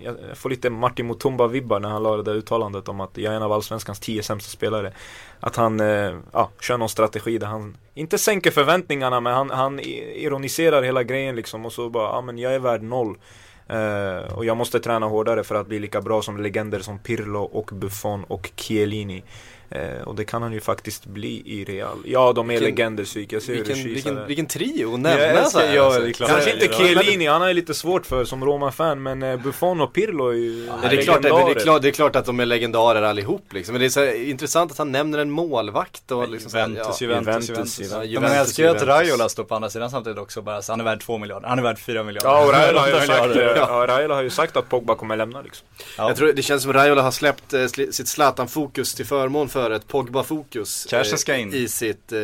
[0.00, 3.36] jag får lite Martin Mutumba-vibbar när han la det där uttalandet om att jag är
[3.36, 4.92] en av allsvenskans 10 sämsta spelare.
[5.40, 9.80] Att han eh, ja, kör någon strategi där han inte sänker förväntningarna men han, han
[9.80, 13.16] ironiserar hela grejen liksom och så bara, ja men jag är värd noll.
[13.70, 17.42] Uh, och jag måste träna hårdare för att bli lika bra som legender som Pirlo
[17.42, 19.22] och Buffon och Chiellini.
[19.74, 21.98] Eh, och det kan han ju faktiskt bli i Real.
[22.04, 25.24] Ja, de är Vilken- legender Psyk, jag ser Vilken, vilken, vilken trio att Ja, nämna
[25.24, 26.00] jag så här, ska- ja, alltså.
[26.00, 26.30] det är klart.
[26.30, 29.80] Kanske Ja, inte ja, Chiellini, han ju lite svårt för som Roma-fan men eh, Buffon
[29.80, 32.24] och Pirlo är ju Ja, det, är klart, det, är klart, det är klart att
[32.26, 33.72] de är legendarer allihop liksom.
[33.72, 36.68] Men det är så här, intressant att han nämner en målvakt och liksom så här,
[36.68, 37.06] Juventus, ja.
[37.06, 37.78] Juventus, Juventus, Juventus.
[37.80, 38.10] Juventus.
[38.12, 39.06] Ja, men Juventus, jag älskar ju att.
[39.08, 41.58] Raiola står på andra sidan samtidigt också bara, så han är värd 2 miljarder, han
[41.58, 42.28] är värd 4 miljarder.
[42.30, 45.16] Ja, och Raiola har ju sagt, eh, ja, Raiola har ju sagt att Pogba kommer
[45.16, 45.66] lämna liksom.
[45.98, 46.08] Ja.
[46.08, 49.61] Jag tror det känns som Raiola har släppt eh, sli- sitt Zlatan-fokus till förmån för
[49.70, 50.86] ett Pogba-fokus.
[51.28, 51.54] In.
[51.54, 52.18] I sitt, eh,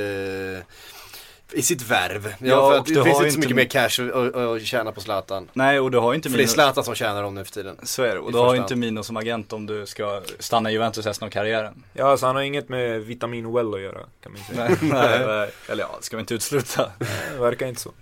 [1.52, 2.34] i sitt värv.
[2.38, 4.62] Ja, Ja, för att du det har finns ju inte så mycket mer cash att,
[4.62, 5.48] tjäna på Zlatan.
[5.52, 7.52] Nej, och du har ju inte För det är Zlatan som tjänar dem nu för
[7.52, 7.76] tiden.
[7.82, 10.72] så är det, och du har inte Mino som agent om du ska stanna i
[10.72, 11.84] Juventus resten av karriären.
[11.92, 14.68] Ja, alltså han har inget med Vitamin Well att göra kan man säga.
[14.68, 15.50] Nej, nej, nej.
[15.68, 16.92] eller ja, ska vi inte utesluta.
[17.32, 17.92] Det verkar inte så.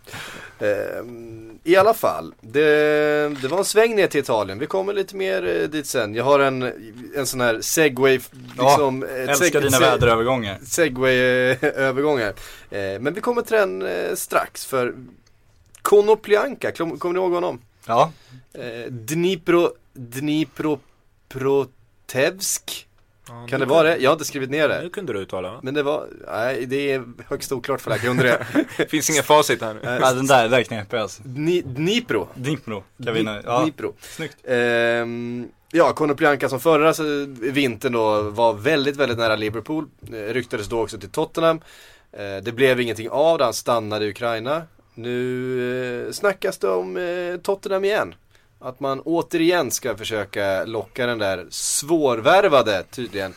[0.60, 2.62] Ehm, I alla fall, det,
[3.42, 4.58] det var en sväng ner till Italien.
[4.58, 6.14] Vi kommer lite mer eh, dit sen.
[6.14, 6.62] Jag har en,
[7.16, 8.20] en sån här segway,
[8.58, 9.02] liksom.
[9.02, 10.58] ett Älskar seg- dina väderövergångar.
[10.64, 12.34] segway-övergångar.
[12.70, 14.94] Eh, men vi kommer till den eh, strax för
[15.82, 17.60] Konoplyanka, kom- kommer ni ihåg honom?
[17.86, 18.12] Ja,
[18.54, 22.85] Eh, Dnipro, Dniproprotevsk,
[23.28, 23.96] Ja, kan nu det vara det?
[23.96, 24.90] Jag har inte skrivit ner Nu det.
[24.90, 25.60] kunde du uttala va?
[25.62, 28.46] Men det var, nej det är högst oklart för alla kunde det.
[28.76, 29.80] Det finns ingen facit här nu.
[30.00, 31.22] ja den där, där är knepig alltså.
[31.24, 32.28] Dni, Dnipro.
[32.34, 33.94] Dnipro, kan vi Dni- ja, Dnipro.
[34.00, 34.36] snyggt.
[34.44, 37.02] Ehm, ja, Konoplyanka som förra alltså,
[37.40, 39.84] vintern då var väldigt, väldigt nära Liverpool.
[40.12, 41.60] Eh, ryktades då också till Tottenham.
[42.12, 44.62] Eh, det blev ingenting av det, han stannade i Ukraina.
[44.94, 48.14] Nu eh, snackas det om eh, Tottenham igen.
[48.58, 53.34] Att man återigen ska försöka locka den där svårvärvade tydligen.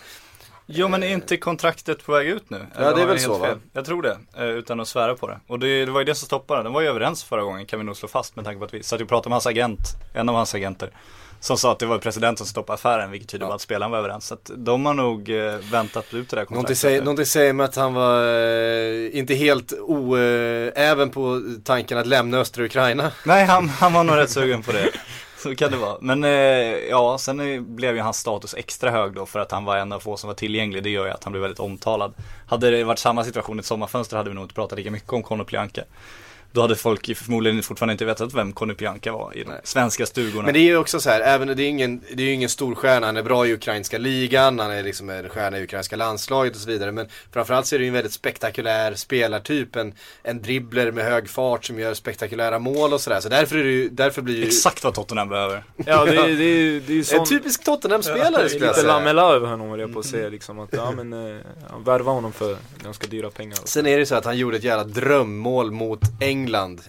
[0.66, 2.66] Jo men är inte kontraktet på väg ut nu?
[2.76, 3.48] Eller det är väl så, va?
[3.48, 3.60] fel?
[3.74, 5.40] Jag tror det, eh, utan att svära på det.
[5.48, 6.64] Och det, det var ju det som stoppade det.
[6.64, 8.74] De var ju överens förra gången kan vi nog slå fast med tanke på att
[8.74, 9.80] vi satt och pratade med hans agent,
[10.14, 10.92] en av hans agenter.
[11.42, 13.56] Som sa att det var presidenten som stoppade affären, vilket tyder på Ja.
[13.56, 14.28] att spelaren var överens.
[14.28, 16.78] Så att de har nog eh, väntat ut det där Någonting kontraktet.
[16.78, 22.38] säger, någonting säger mig att han var eh, inte helt oäven på tanken att lämna
[22.38, 23.12] östra Ukraina.
[23.26, 24.90] Nej, han, han var nog rätt sugen på det.
[25.38, 25.98] Så kan det vara.
[26.02, 26.30] Men eh,
[26.90, 29.92] ja, sen eh, blev ju hans status extra hög då för att han var en
[29.92, 30.84] av få som var tillgänglig.
[30.84, 32.14] Det gör ju att han blev väldigt omtalad.
[32.48, 35.14] Hade det varit samma situation i ett sommarfönster hade vi nog inte pratat lika mycket
[35.14, 35.82] om Konoplyanka.
[36.52, 39.60] Då hade folk förmodligen fortfarande inte vetat vem Konoplyanka var i de Nej.
[39.64, 40.44] svenska stugorna.
[40.46, 42.50] Men det är ju också så här, även det är ingen, det är ju ingen
[42.50, 45.96] stor stjärna, han är bra i ukrainska ligan, han är liksom en stjärna i ukrainska
[45.96, 46.92] landslaget och så vidare.
[46.92, 51.30] Men framförallt så är det ju en väldigt spektakulär spelartyp, en, en dribbler med hög
[51.30, 53.20] fart som gör spektakulära mål och sådär.
[53.20, 55.64] Så därför är det ju, därför blir det ju Exakt vad Tottenham behöver.
[55.86, 57.26] Ja, det, är- det, är- det är ju en sån...
[57.26, 58.94] typisk Tottenham-spelare skulle jag Lite säga.
[58.94, 62.14] Lamela över honom höll jag på att säga liksom att, ja men, eh, han värvar
[62.14, 63.58] honom för ganska dyra pengar.
[63.66, 66.39] Sen är det så att han gjorde ett jävla drömmål mot England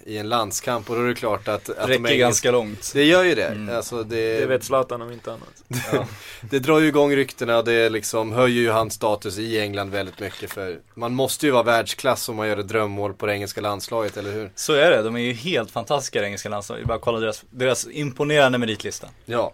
[0.07, 2.91] i en landskamp och då är det klart att, att de Räcker engelska- ganska långt.
[2.95, 3.47] Det gör ju det.
[3.47, 3.77] Mm.
[3.77, 5.65] Alltså det, Det vet Zlatan om inte annat.
[5.93, 6.07] Ja.
[6.41, 10.21] det drar ju igång ryktena och det liksom höjer ju hans status i England väldigt
[10.21, 13.61] mycket för man måste ju vara världsklass om man gör ett drömmål på det engelska
[13.61, 14.51] landslaget, eller hur?
[14.55, 16.87] Så är det, de är ju helt fantastiska det engelska landslaget.
[16.87, 19.09] Bara kolla deras, deras imponerande meritlista.
[19.25, 19.53] Ja.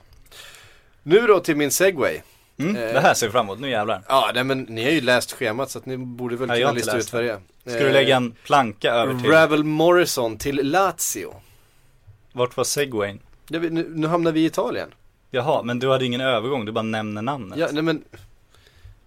[1.03, 2.21] Nu då till min segway.
[2.59, 2.93] Mm, Eh.
[2.93, 4.03] det här ser vi fram emot, nu jävlar.
[4.09, 6.97] Ja, nej men ni har ju läst schemat så att ni borde väl kunna lista
[6.97, 7.41] ut vad det är.
[7.67, 9.31] Ska du lägga en planka över till?
[9.31, 11.35] Ravel Morrison till Lazio.
[12.33, 13.21] Vart var segwayn?
[13.49, 14.89] Vi- nu, nu hamnar vi i Italien.
[15.31, 17.59] Jaha, men du hade ingen övergång, du bara nämner namnet.
[17.59, 18.05] Ja, nej men.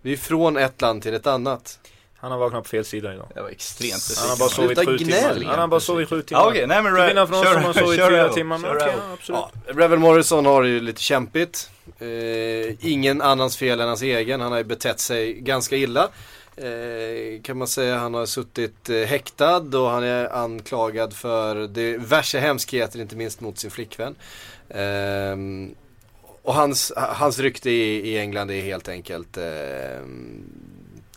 [0.01, 1.79] Vi är från ett land till ett annat.
[2.17, 3.27] Han har vaknat på fel sida idag.
[3.35, 5.43] Det var extremt Han har bara sovit sju timmar.
[5.45, 6.41] Han har bara sovit sju timmar.
[6.41, 8.57] Ja okej, nej men Till skillnad från oss som har sovit fyra timmar.
[8.57, 8.99] Men Kör okej, Ravel.
[9.07, 9.41] ja, absolut.
[9.67, 11.69] Ja, Ravel Morrison har det ju lite kämpigt.
[11.99, 14.41] Eh, ingen annans fel än hans egen.
[14.41, 16.09] Han har ju betett sig ganska illa.
[16.55, 17.97] Eh, kan man säga.
[17.97, 23.57] Han har suttit eh, häktad och han är anklagad för diverse hemskheter, inte minst mot
[23.57, 24.15] sin flickvän.
[24.69, 25.35] Eh,
[26.43, 29.43] och hans, hans rykte i, i England är helt enkelt eh,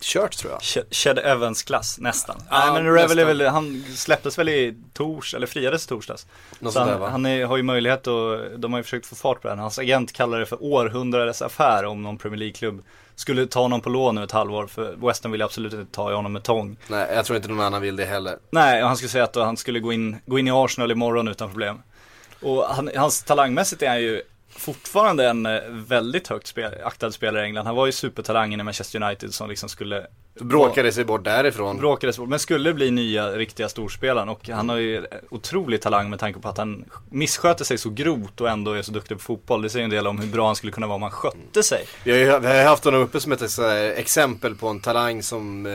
[0.05, 0.61] kört tror jag.
[0.61, 2.37] Ch- Ched Evans klass, nästan.
[2.51, 6.27] Ja, nej men Ravel är väl, han släpptes väl i tors, eller friades i torsdags.
[6.59, 9.07] Något Så sånt där, han, han är, har ju möjlighet att, de har ju försökt
[9.07, 9.59] få fart på den.
[9.59, 12.83] Hans agent kallar det för århundradets affär om någon Premier League-klubb
[13.15, 14.67] skulle ta honom på lån nu ett halvår.
[14.67, 16.77] För West Ham vill absolut inte ta honom med tång.
[16.89, 18.37] Nej, jag tror inte någon annan vill det heller.
[18.51, 20.91] Nej, och han skulle säga att då han skulle gå in, gå in i Arsenal
[20.91, 21.83] imorgon utan problem.
[22.43, 24.23] Och han, hans talangmässigt är han ju
[24.57, 27.67] fortfarande en eh, väldigt högt spel, aktad spelare i England.
[27.67, 30.07] Han var ju supertalangen i Manchester United som liksom skulle
[30.41, 31.77] Bråkade sig bort därifrån.
[31.79, 36.19] Bråkades bort, men skulle bli nya riktiga storspelaren och han har ju otrolig talang med
[36.19, 39.63] tanke på att han missköter sig så grovt och ändå är så duktig på fotboll.
[39.63, 41.85] Det säger en del om hur bra han skulle kunna vara om han skötte sig.
[42.05, 43.59] Vi har ju haft honom uppe som ett
[43.97, 45.73] exempel på en talang som eh,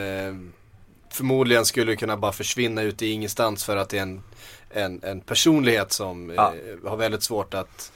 [1.16, 4.22] förmodligen skulle kunna bara försvinna ut i ingenstans för att det är en,
[4.70, 6.52] en, en personlighet som Ja.
[6.84, 7.92] eh, har väldigt svårt att,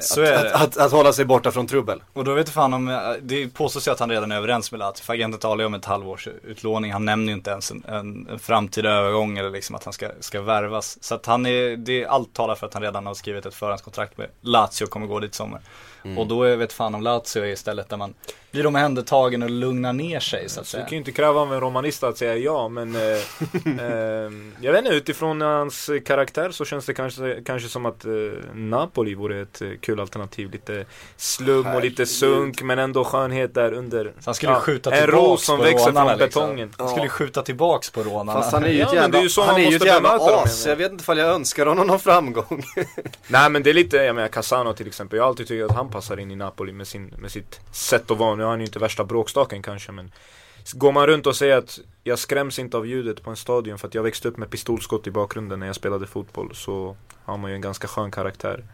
[0.00, 0.54] Så att, är att, det.
[0.54, 2.02] att, att hålla sig borta från trubbel.
[2.12, 5.02] Och då vet fan om, det påstås ju att han redan är överens med Lazio.
[5.02, 6.92] För agenten talar ju om ett halvårs utlåning.
[6.92, 10.08] Han nämner ju inte ens en, en, en framtida övergång eller liksom att han ska,
[10.20, 10.98] ska värvas.
[11.00, 14.18] Så att han är, det, allt talar för att han redan har skrivit ett förhandskontrakt
[14.18, 15.60] med Lazio och kommer gå dit i sommar.
[16.16, 18.14] Och då är, vet fan om Lazio är istället där man
[18.54, 20.84] blir omhändertagen och lugnar ner sig så att Så säga.
[20.84, 23.02] vi kan ju inte kräva av en romanist att säga ja, men eh,
[23.84, 28.10] eh, jag vet inte, utifrån hans karaktär så känns det kanske, kanske som att eh,
[28.54, 30.50] Napoli vore ett eh, kul alternativ.
[30.50, 30.84] Lite
[31.16, 34.04] slum och lite sunk, men ändå skönhet där under.
[34.04, 36.42] Så han skulle skjuta en tillbaks ros som på växer rånarna, från liksom.
[36.42, 36.72] betongen.
[36.78, 38.40] Han skulle skjuta tillbaks på rånarna.
[38.40, 39.70] Fast han är ju Ja, ett men jävla, det är ju så han man är
[39.70, 40.66] ju ett måste jävla as.
[40.66, 42.62] Jag vet inte ifall jag önskar honom någon framgång.
[43.28, 45.76] Nej men det är lite, jag menar Casano till exempel, jag har alltid tyckt att
[45.76, 48.36] han passar in i Napoli med, sin, med sitt sätt att vara.
[48.44, 50.12] Nu är han ju inte värsta bråkstaken kanske men
[50.72, 53.88] Går man runt och säger att jag skräms inte av ljudet på en stadion för
[53.88, 57.50] att jag växte upp med pistolskott i bakgrunden när jag spelade fotboll så har man
[57.50, 58.64] ju en ganska skön karaktär.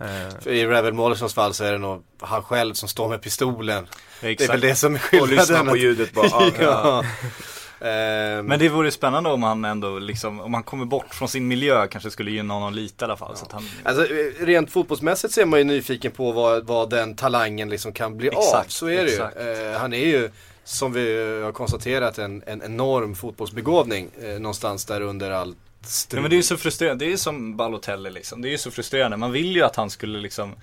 [0.00, 0.06] Eh,
[0.40, 3.86] För I Rebel Mollesons fall så är det nog han själv som står med pistolen.
[4.20, 4.52] Det är Exakt.
[4.52, 5.36] väl det som är och skillnaden.
[5.36, 6.26] lyssna på ljudet bara.
[6.32, 7.04] ah, ja.
[7.84, 11.48] Ehm, Men det vore spännande om han ändå liksom, om han kommer bort från sin
[11.48, 13.36] miljö kanske skulle gynna honom lite i alla fall.
[13.36, 16.90] Så att han, Alltså eh, rent fotbollsmässigt så är man ju nyfiken på vad, vad
[16.90, 18.42] den talangen liksom kan bli av.
[18.42, 19.72] Exakt, Så är det ju.
[19.72, 20.30] Eh, han är ju,
[20.64, 24.08] som vi har konstaterat, en, en enorm fotbollsbegåvning.
[24.22, 26.18] Eh, någonstans där under allt strul.
[26.18, 28.42] Ja men det är ju så frustrerande, det är ju som Balotelli liksom.
[28.42, 29.16] Det är ju så frustrerande.
[29.16, 30.54] Man vill ju att han skulle liksom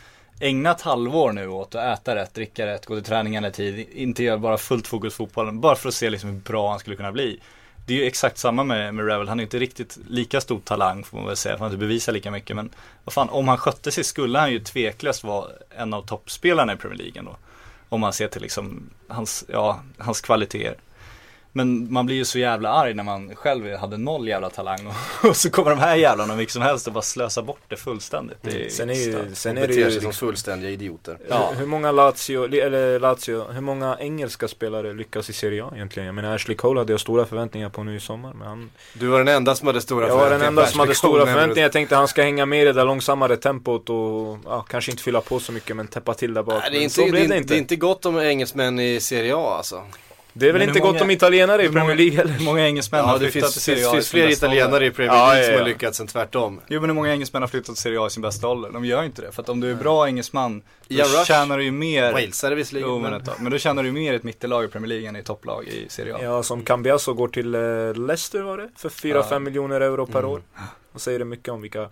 [0.42, 3.88] ägna ett halvår nu åt att äta rätt, dricka rätt, gå till träningarna i tid.
[3.94, 5.62] Inte göra bara fullt fokus på fotbollen.
[5.62, 7.40] Bara för att se liksom hur bra han skulle kunna bli.
[7.88, 9.28] Det är ju exakt samma med, med Revel.
[9.28, 11.58] Han är inte riktigt lika stor talang får man väl säga.
[11.58, 12.56] För han inte bevisat lika mycket.
[12.56, 12.70] Men
[13.04, 16.78] vad fan, om han skötte sig skulle han ju tveklöst vara en av toppspelarna i
[16.78, 17.36] Premier League ändå.
[17.90, 20.76] Om man ser till liksom hans, ja, hans kvaliteter.
[21.54, 24.94] Men man blir ju så jävla arg när man själv hade noll jävla talang och,
[25.30, 28.38] och så kommer de här jävlarna vilket som helst och bara slösa bort det fullständigt.
[28.42, 31.18] Det är Sen är ju, sen är det ju som fullständiga idioter.
[31.30, 31.50] Ja.
[31.52, 36.06] hur, hur många Lazio, eller Lazio, hur många engelska spelare lyckas i Serie A egentligen?
[36.06, 39.08] Jag menar Ashley Cole hade jag stora förväntningar på nu i sommar men han Du
[39.08, 41.66] var den enda som hade stora Jag var den förväntningar enda som hade stora förväntningar.
[41.66, 45.04] Jag tänkte han ska hänga med i det där långsammare tempot och ja, kanske inte
[45.04, 46.62] fylla på så mycket men täppa till där bak.
[46.62, 47.38] Nej, det, är inte, så det, blev är, det inte.
[47.38, 47.54] inte.
[47.54, 49.84] det är inte gott om engelsmän i Serie A alltså.
[50.34, 52.32] Det är väl Men inte hur gott många- om italienare i många- Premier League heller.
[52.34, 54.74] Hur många engelsmän Ja, har det flyttat finns, till Serie A i finns fler italienare
[54.76, 54.84] ålder?
[54.84, 55.66] i Premier Ja, League ja, som har ja.
[55.68, 56.62] lyckats än tvärtom.
[56.68, 58.70] Jo men hur många engelsmän har flyttat till Serie A i sin bästa ålder?
[58.70, 59.32] De gör ju inte det.
[59.32, 61.26] För att om du är bra engelsman, då Rush.
[61.26, 62.90] tjänar du ju mer Walesare visserligen.
[62.90, 65.16] Jo, men, men- då tjänar du ju mer i ett mittellag i Premier League än
[65.16, 66.20] i topplag i Serie A.
[66.22, 67.62] Ja, som Cambiaso går till eh,
[68.08, 69.40] Leicester var det, för 4-5 Ja.
[69.40, 70.32] miljoner euro per Mm.
[70.32, 70.42] år.
[70.94, 71.90] Och säger det mycket om vilka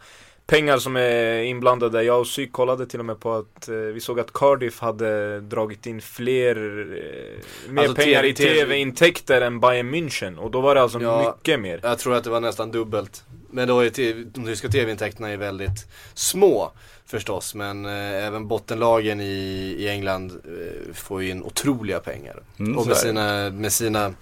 [0.49, 2.03] pengar som är inblandade.
[2.03, 5.39] Jag och Psyk kollade till och med på att eh, vi såg att Cardiff hade
[5.41, 10.37] dragit in fler, eh, mer Alltså, pengar i tv-intäkter än Bayern München.
[10.37, 11.35] Och då var det alltså Ja.
[11.37, 11.79] mycket mer.
[11.83, 13.23] Jag tror att det var nästan dubbelt.
[13.51, 13.89] Men då är
[14.33, 16.71] de tyska tv-intäkterna är väldigt små
[17.05, 17.55] förstås.
[17.55, 22.39] Men eh, även bottenlagen i, i England eh, får ju in otroliga pengar.
[22.59, 24.13] Mm, och med sina, med sina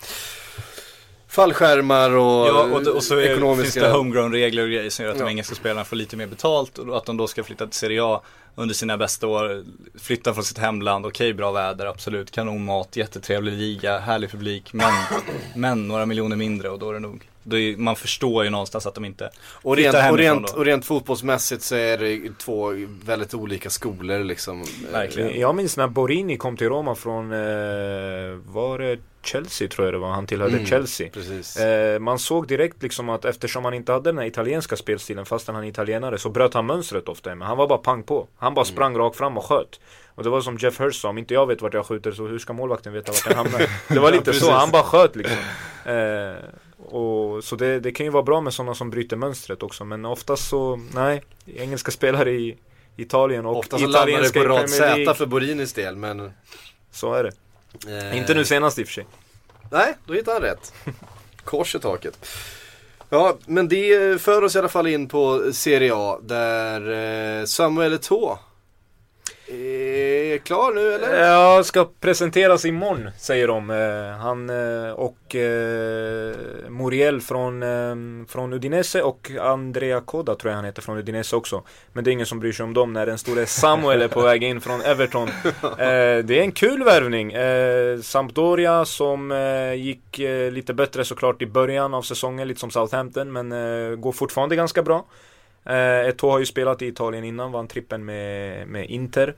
[1.27, 3.63] fallskärmar och, Ja, och, och så ekonomiska...
[3.63, 5.25] finns det homegrown-regler och grejer som gör att Ja.
[5.25, 8.03] de engelska spelarna får lite mer betalt och att de då ska flytta till Serie
[8.03, 8.21] A
[8.55, 9.63] under sina bästa år,
[9.99, 14.93] flytta från sitt hemland, okej bra väder, absolut, kanonmat, jättetrevlig liga, härlig publik, men,
[15.55, 18.95] men några miljoner mindre och då är det nog, är, man förstår ju någonstans att
[18.95, 22.73] de inte Och flyttar rent, och, rent, och rent fotbollsmässigt så är det två
[23.05, 24.63] väldigt olika skolor liksom.
[24.91, 25.39] Verkligen.
[25.39, 27.39] Jag minns när Borini kom till Roma från, eh,
[28.45, 30.65] var det Chelsea tror jag det var, han tillhörde Mm.
[30.65, 31.09] Chelsea.
[31.13, 31.57] Precis.
[31.57, 35.55] Eh, man såg direkt liksom att eftersom han inte hade den här italienska spelstilen fastän
[35.55, 37.35] han är italienare så bröt han mönstret ofta.
[37.35, 38.27] Men han var bara pang på.
[38.37, 39.79] Han bara sprang rakt fram och sköt.
[40.15, 42.27] Och det var som Jeff Hurst sa, om inte jag vet vart jag skjuter så
[42.27, 43.69] hur ska målvakten veta vart den hamnar?
[43.93, 44.43] Det var lite precis.
[44.43, 45.37] så, han bara sköt liksom.
[45.85, 46.35] Eh,
[46.87, 49.85] och, så det, det kan ju vara bra med sådana som bryter mönstret också.
[49.85, 51.23] Men oftast så, nej.
[51.55, 52.57] Engelska spelare i
[52.95, 56.31] Italien och Ofta så landar det på rad Z för Borinis del men...
[56.91, 57.31] Så är det.
[58.11, 59.07] eh, Inte nu senast i och för sig.
[59.71, 60.73] Nej, då hittar han rätt.
[61.43, 62.27] Kors i taket.
[63.09, 66.81] Ja, men det för oss i alla fall in på Serie A där
[67.39, 68.37] eh, Samuel Eto'o
[69.49, 71.23] är klar nu eller?
[71.29, 73.69] Ja, ska presenteras imorgon säger de.
[73.69, 76.35] Eh, Han eh, och eh,
[76.69, 77.95] Muriel från, eh,
[78.27, 81.63] från Udinese och Andrea Coda tror jag han heter från Udinese också.
[81.93, 84.21] Men det är ingen som bryr sig om dem när den store Samuel är på
[84.21, 85.29] väg in från Everton.
[85.63, 87.33] Eh, Det är en kul värvning.
[87.33, 92.71] Eh, Sampdoria som eh, gick eh, lite bättre såklart i början av säsongen, lite som
[92.71, 95.05] Southampton, men eh, går fortfarande ganska bra.
[95.67, 99.33] Eh, Eto'o har ju spelat i Italien innan, vann trippen med, med Inter.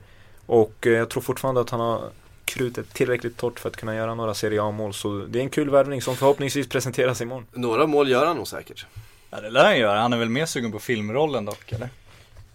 [0.46, 2.10] Och eh, jag tror fortfarande att han har
[2.44, 4.94] krutet tillräckligt torrt för att kunna göra några Serie A-mål.
[4.94, 7.46] Så det är en kul värvning som förhoppningsvis presenteras imorgon.
[7.52, 8.86] Några mål gör han nog säkert.
[9.30, 11.88] Ja det lär han göra, han är väl mer sugen på filmrollen dock eller?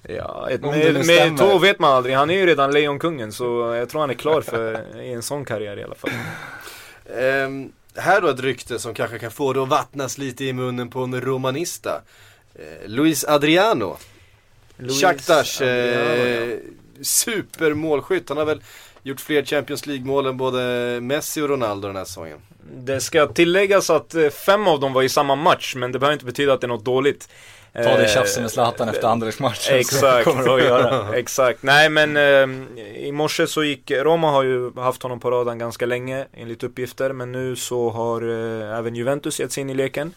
[0.09, 2.15] Ja, ett, med, med Tå vet man aldrig.
[2.15, 5.79] Han är ju redan Lejonkungen så jag tror han är klar för en sån karriär
[5.79, 6.11] i alla fall.
[7.19, 10.89] Ehm, här då ett rykte som kanske kan få det att vattnas lite i munnen
[10.89, 12.01] på en romanista.
[12.59, 13.97] Eh, Luis Adriano,
[14.77, 16.53] Luis Shakhtars Adriano, ja.
[16.53, 16.57] eh,
[17.01, 18.29] supermålskytt.
[18.29, 18.61] Han har väl
[19.03, 20.59] gjort fler Champions League-mål än både
[21.01, 22.37] Messi och Ronaldo den här säsongen.
[22.73, 26.13] Det ska tilläggas att eh, fem av dem var i samma match, men det behöver
[26.13, 27.29] inte betyda att det är något dåligt.
[27.83, 30.25] Ta det tjafset med Zlatan efter Anderlecht-matchen Exakt.
[30.25, 31.15] så kommer du att göra.
[31.17, 31.63] Exakt.
[31.63, 35.85] Nej men eh, i morse så gick, Roma har ju haft honom på radarn ganska
[35.85, 37.13] länge enligt uppgifter.
[37.13, 40.13] Men nu så har eh, även Juventus gett sig in i leken.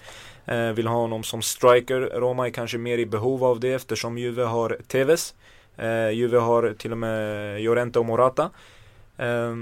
[0.49, 2.01] Eh, vill ha honom som striker.
[2.01, 5.35] Roma är kanske mer i behov av det eftersom Juve har Tevez.
[5.77, 8.51] Eh, Juve har till och med Llorente och Morata.
[9.17, 9.55] Eh,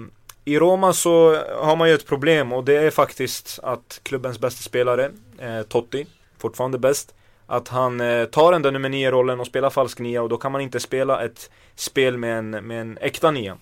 [0.45, 4.63] I Roma så har man ju ett problem och det är faktiskt att klubbens bästa
[4.63, 6.07] spelare, eh, Totti,
[6.39, 7.15] fortfarande bäst,
[7.47, 10.37] att han eh, tar den där nummer 9 rollen och spelar falsk nia och då
[10.37, 13.57] kan man inte spela ett spel med en, med en äkta nia.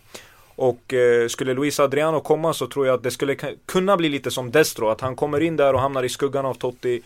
[0.56, 3.36] Och eh, skulle Luis Adriano komma så tror jag att det skulle
[3.66, 6.54] kunna bli lite som Destro, att han kommer in där och hamnar i skuggan av
[6.54, 7.02] Totti.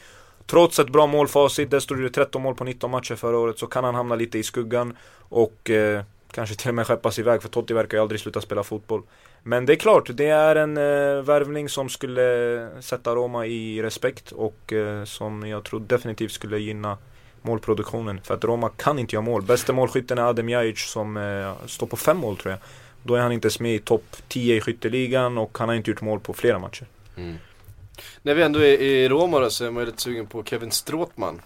[0.46, 3.84] Trots ett bra målfacit, Destro gjorde 13 mål på 19 matcher förra året, så kan
[3.84, 7.74] han hamna lite i skuggan och eh, kanske till och med skeppas iväg för Totti
[7.74, 9.02] verkar ju aldrig sluta spela fotboll.
[9.42, 14.32] Men det är klart, det är en eh, värvning som skulle sätta Roma i respekt
[14.32, 16.98] och eh, som jag tror definitivt skulle gynna
[17.42, 18.20] målproduktionen.
[18.24, 19.42] För att Roma kan inte göra mål.
[19.42, 22.61] Bästa målskytten är Adem Jajic som eh, står på fem mål tror jag.
[23.09, 25.90] Då är han inte ens med i topp 10 i skytteligan och han har inte
[25.90, 26.87] gjort mål på flera matcher.
[28.23, 30.71] När vi ändå är i Roma då så är man ju lite sugen på Kevin
[30.71, 31.40] Strootman.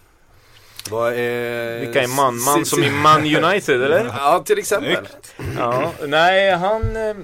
[0.90, 1.80] Vad är...
[1.80, 2.38] Vilka är man?
[2.38, 4.04] Man som i Man United eller?
[4.04, 5.08] Ja, till exempel.
[5.58, 7.14] Ja, nej han eh,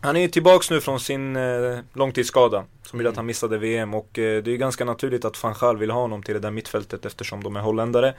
[0.00, 3.94] Han är ju tillbaks nu från sin eh, långtidsskada Som gjorde att han missade VM
[3.94, 6.50] och eh, det är ganska naturligt att van Gaal vill ha honom till det där
[6.50, 8.14] mittfältet eftersom de är holländare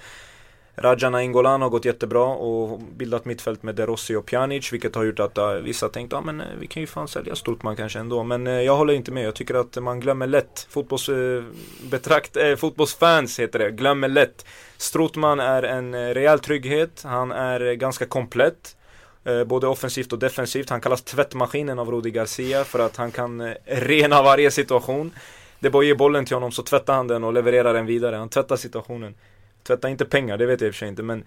[0.76, 5.04] Rajan Nainggolan har gått jättebra och bildat mittfält med De Rossi och Pjanic vilket har
[5.04, 7.76] gjort att äh, vissa tänkt att ja men äh, vi kan ju fan sälja Stortman
[7.76, 9.26] kanske ändå men eh, jag håller inte med.
[9.26, 11.44] Jag tycker att man glömmer lätt fotbolls, eh,
[11.90, 14.46] betrakt, eh, fotbollsfans heter det, glömmer lätt.
[14.78, 18.78] Strotman är en rejäl trygghet, han är ganska komplett.
[19.46, 20.70] Både offensivt och defensivt.
[20.70, 25.12] Han kallas tvättmaskinen av Rudi Garcia för att han kan rena varje situation.
[25.60, 27.86] Det är bara att ge bollen till honom så tvättar han den och levererar den
[27.86, 28.16] vidare.
[28.16, 29.16] Han tvättar situationen.
[29.64, 31.24] Tvättar inte pengar, det vet jag i och för sig inte men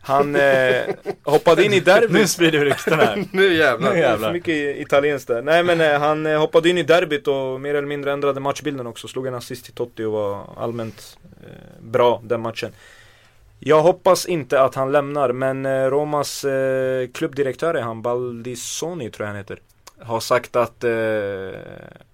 [0.00, 2.10] han eh, hoppade in i derbyt.
[2.10, 3.24] Nu sprider vi rykten här.
[3.32, 3.88] Nu jävlar.
[3.90, 4.28] Nu Det är jävlar.
[4.28, 5.42] för mycket italienskt där.
[5.42, 8.86] Nej men eh, han eh, hoppade in i derbyt och mer eller mindre ändrade matchbilden
[8.86, 9.08] också.
[9.08, 12.72] Slog en assist till Totti och var allmänt eh, bra den matchen.
[13.58, 19.24] Jag hoppas inte att han lämnar men eh, Romas eh, klubbdirektör är han, Baldissoni tror
[19.26, 19.60] jag han heter.
[20.00, 20.90] Har sagt att, eh,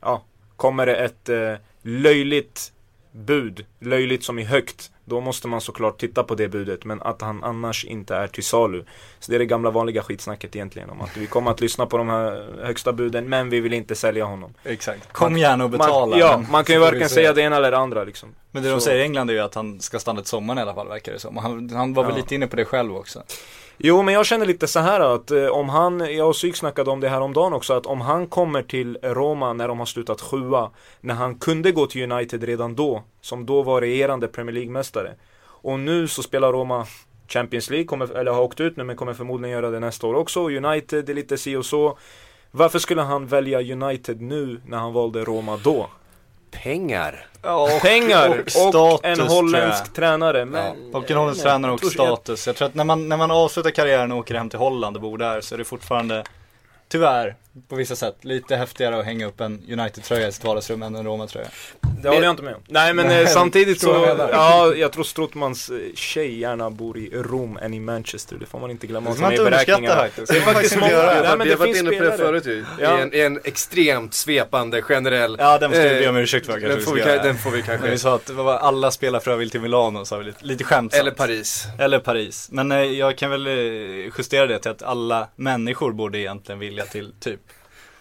[0.01, 0.23] ja,
[0.57, 2.73] kommer det ett eh, löjligt
[3.13, 6.85] bud, löjligt som är högt, då måste man såklart titta på det budet.
[6.85, 8.85] Men att han annars inte är till salu.
[9.19, 11.97] Så det är det gamla vanliga skitsnacket egentligen om att vi kommer att lyssna på
[11.99, 14.55] de här högsta buden men vi vill inte sälja honom.
[14.65, 15.13] Exakt.
[15.13, 16.07] Kom gärna och betala.
[16.07, 18.29] Man, ja, man kan ju varken säga det ena eller det andra liksom.
[18.51, 20.59] Men det de Så- säger i England är ju att han ska stanna till sommaren
[20.59, 21.37] i alla fall verkar det som.
[21.37, 22.17] Han, han var väl Ja.
[22.17, 23.23] lite inne på det själv också.
[23.79, 26.91] Jo men jag känner lite så här att eh, om han, jag och Syk snackade
[26.91, 29.87] om det här om dagen också, att om han kommer till Roma när de har
[29.87, 34.55] slutat sjua, när han kunde gå till United redan då, som då var regerande Premier
[34.55, 35.15] League-mästare.
[35.47, 36.87] Och nu så spelar Roma
[37.29, 40.15] Champions League, kommer, eller har åkt ut nu men kommer förmodligen göra det nästa år
[40.15, 40.41] också.
[40.41, 41.99] United är lite si och så.
[42.51, 45.91] Varför skulle han välja United nu när han valde Roma då?
[46.51, 47.27] Pengar.
[47.45, 50.45] Ja, Pengar och, status, en tror holländsk tränare.
[50.45, 52.47] Men, Och en holländsk tränare och status.
[52.47, 55.03] Jag tror att när man, när man avslutar karriären och åker hem till Holland och
[55.03, 56.25] bor där så är det fortfarande
[56.89, 57.37] Tyvärr,
[57.69, 61.05] på vissa sätt, lite häftigare att hänga upp en United-tröja i sitt vardagsrum än en
[61.05, 61.49] Roma-tröja.
[62.03, 62.63] Det håller jag inte med om.
[62.69, 66.99] Nej men Nej, eh, samtidigt så, jag ja jag tror Strootmans eh, tjej gärna bor
[66.99, 68.37] i Rom än i Manchester.
[68.41, 69.11] Det får man inte glömma.
[69.11, 70.03] Det som får man är inte underskatta beräkningarna.
[70.03, 70.33] faktiskt.
[70.33, 70.93] Det är faktiskt många.
[70.93, 72.65] Nej, men vi har varit inne på det förut ju.
[72.81, 72.99] Ja.
[72.99, 75.37] I en, i en extremt svepande generell.
[75.39, 77.39] Ja, den måste vi be om Eh, ursäkt för kanske Den vi får vi, den
[77.39, 77.99] får vi När vi kanske.
[77.99, 81.01] sa att alla spelar för vill till Milano sa vi lite, lite skämtsamt.
[81.01, 81.67] Eller Paris.
[81.79, 82.49] Eller Paris.
[82.53, 83.53] Men eh, jag kan väl eh,
[84.19, 87.41] justera det till att alla människor borde egentligen vilja till typ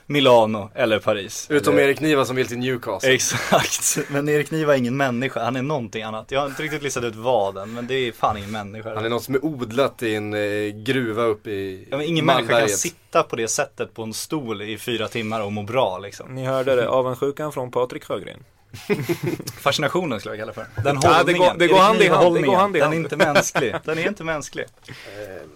[0.07, 1.47] Milano eller Paris.
[1.49, 1.83] Utom eller...
[1.83, 3.13] Erik Niva som vill till Newcastle.
[3.13, 6.31] Exakt, men Erik Niva är ingen människa, han är någonting annat.
[6.31, 8.95] Jag har inte riktigt listat ut vad än, men det är fan ingen människa.
[8.95, 12.25] Han är något som är odlat i en eh, gruva uppe i ja, men ingen
[12.25, 15.99] människa kan sitta på det sättet på en stol i fyra timmar och må bra
[15.99, 16.35] liksom.
[16.35, 18.43] Ni hörde det, avundsjukan från Patrik Sjögren.
[19.62, 20.83] Fascinationen skulle jag kalla det för.
[20.83, 21.41] Den Ja, det hållningen.
[21.52, 23.75] går- det går hand i hand, det går Hållningen, hand i Den är inte mänsklig.
[23.85, 24.65] Den är inte mänsklig.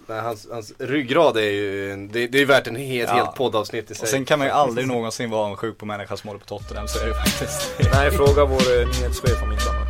[0.06, 3.14] Nej, hans, hans ryggrad är ju, en, det, det är värt en helt, Ja.
[3.16, 4.02] helt poddavsnitt i sig.
[4.02, 6.88] Och sen kan man ju aldrig någonsin vara avundsjuk på människor som håller på Tottenham,
[6.88, 7.72] så är det faktiskt.
[7.92, 9.88] Nej, fråga vår eh, nyhetschef om inte annat.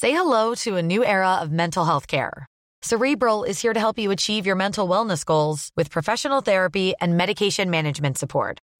[0.00, 2.46] Say hello to a new era of mental health care.
[2.84, 7.16] Cerebral is here to help you achieve your mental wellness goals with professional therapy and
[7.16, 8.58] medication management support.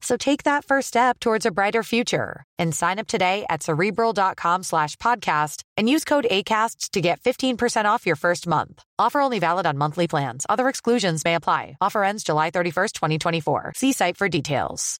[0.00, 4.62] So take that first step towards a brighter future and sign up today at cerebral.com
[4.62, 8.82] slash podcast and use code ACAST to get 15% off your first month.
[8.98, 10.46] Offer only valid on monthly plans.
[10.48, 11.76] Other exclusions may apply.
[11.80, 13.72] Offer ends July 31st, 2024.
[13.76, 14.98] See site for details.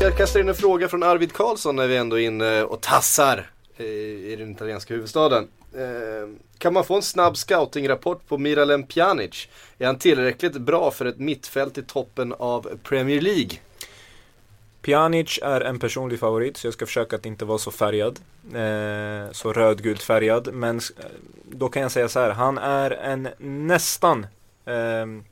[0.00, 3.50] Jag kastar in en fråga från Arvid Karlsson när vi ändå är inne och tassar
[3.78, 5.48] i den italienska huvudstaden.
[5.76, 9.48] Eh, Kan man få en snabb scoutingrapport på Miralem Pjanic?
[9.78, 13.50] Är han tillräckligt bra för ett mittfält i toppen av Premier League?
[14.82, 18.20] Pjanic är en personlig favorit, så jag ska försöka att inte vara så färgad.
[18.54, 20.48] Eh, så rödgult färgad.
[20.54, 20.92] Men s-
[21.44, 24.26] då kan jag säga så här, han är en nästan
[24.64, 25.24] ehm,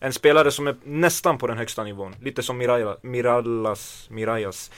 [0.00, 2.14] en spelare som är nästan på den högsta nivån.
[2.22, 4.70] Lite som Miralla, Mirallas, Mirallas.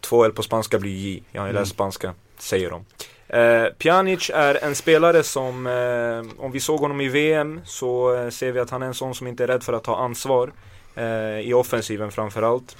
[0.00, 1.22] 2L på spanska blir J.
[1.32, 2.84] Jag har ju läst spanska, säger de.
[3.28, 8.28] Eh, Pjanic är en spelare som, eh, om vi såg honom i VM så eh,
[8.30, 10.52] ser vi att han är en sån som inte är rädd för att ta ansvar.
[10.94, 12.76] Eh, I offensiven framförallt.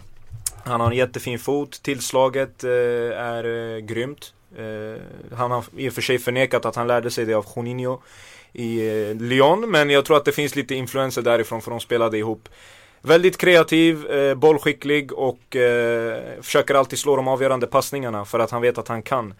[0.64, 2.70] Han har en jättefin fot, tillslaget eh,
[3.20, 4.32] är eh, grymt.
[4.57, 5.03] Eh,
[5.36, 7.99] han har i och för sig förnekat att han lärde sig det av Juninho
[8.53, 12.18] i eh, Lyon, men jag tror att det finns lite influenser därifrån för de spelade
[12.18, 12.49] ihop.
[13.03, 18.62] Väldigt kreativ, eh, bollskicklig och eh, försöker alltid slå de avgörande passningarna för att han
[18.62, 19.34] vet att han kan.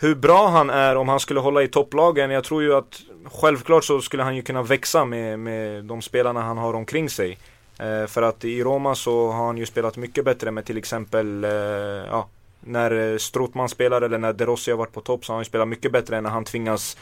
[0.00, 3.84] Hur bra han är om han skulle hålla i topplagen, jag tror ju att självklart
[3.84, 7.38] så skulle han ju kunna växa med, med de spelarna han har omkring sig.
[7.78, 11.44] Eh, för att i Roma så har han ju spelat mycket bättre med till exempel
[11.44, 12.28] eh, ja,
[12.60, 15.40] när eh, Strootman spelar eller när De Rossi har varit på topp så har han
[15.40, 16.96] ju spelat mycket bättre än när han tvingas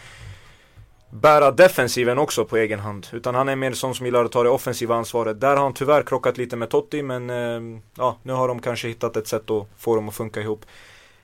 [1.10, 3.06] bära defensiven också på egen hand.
[3.12, 5.40] Utan han är mer sån som gillar att ta det offensiva ansvaret.
[5.40, 8.88] Där har han tyvärr krockat lite med Totti men eh, ja, nu har de kanske
[8.88, 10.64] hittat ett sätt att få dem att funka ihop.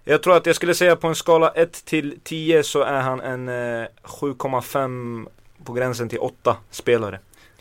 [0.05, 3.21] Jag tror att jag skulle säga på en skala 1 till 10 så är han
[3.21, 5.27] en eh, 7,5
[5.65, 7.21] på gränsen till 8 spelare.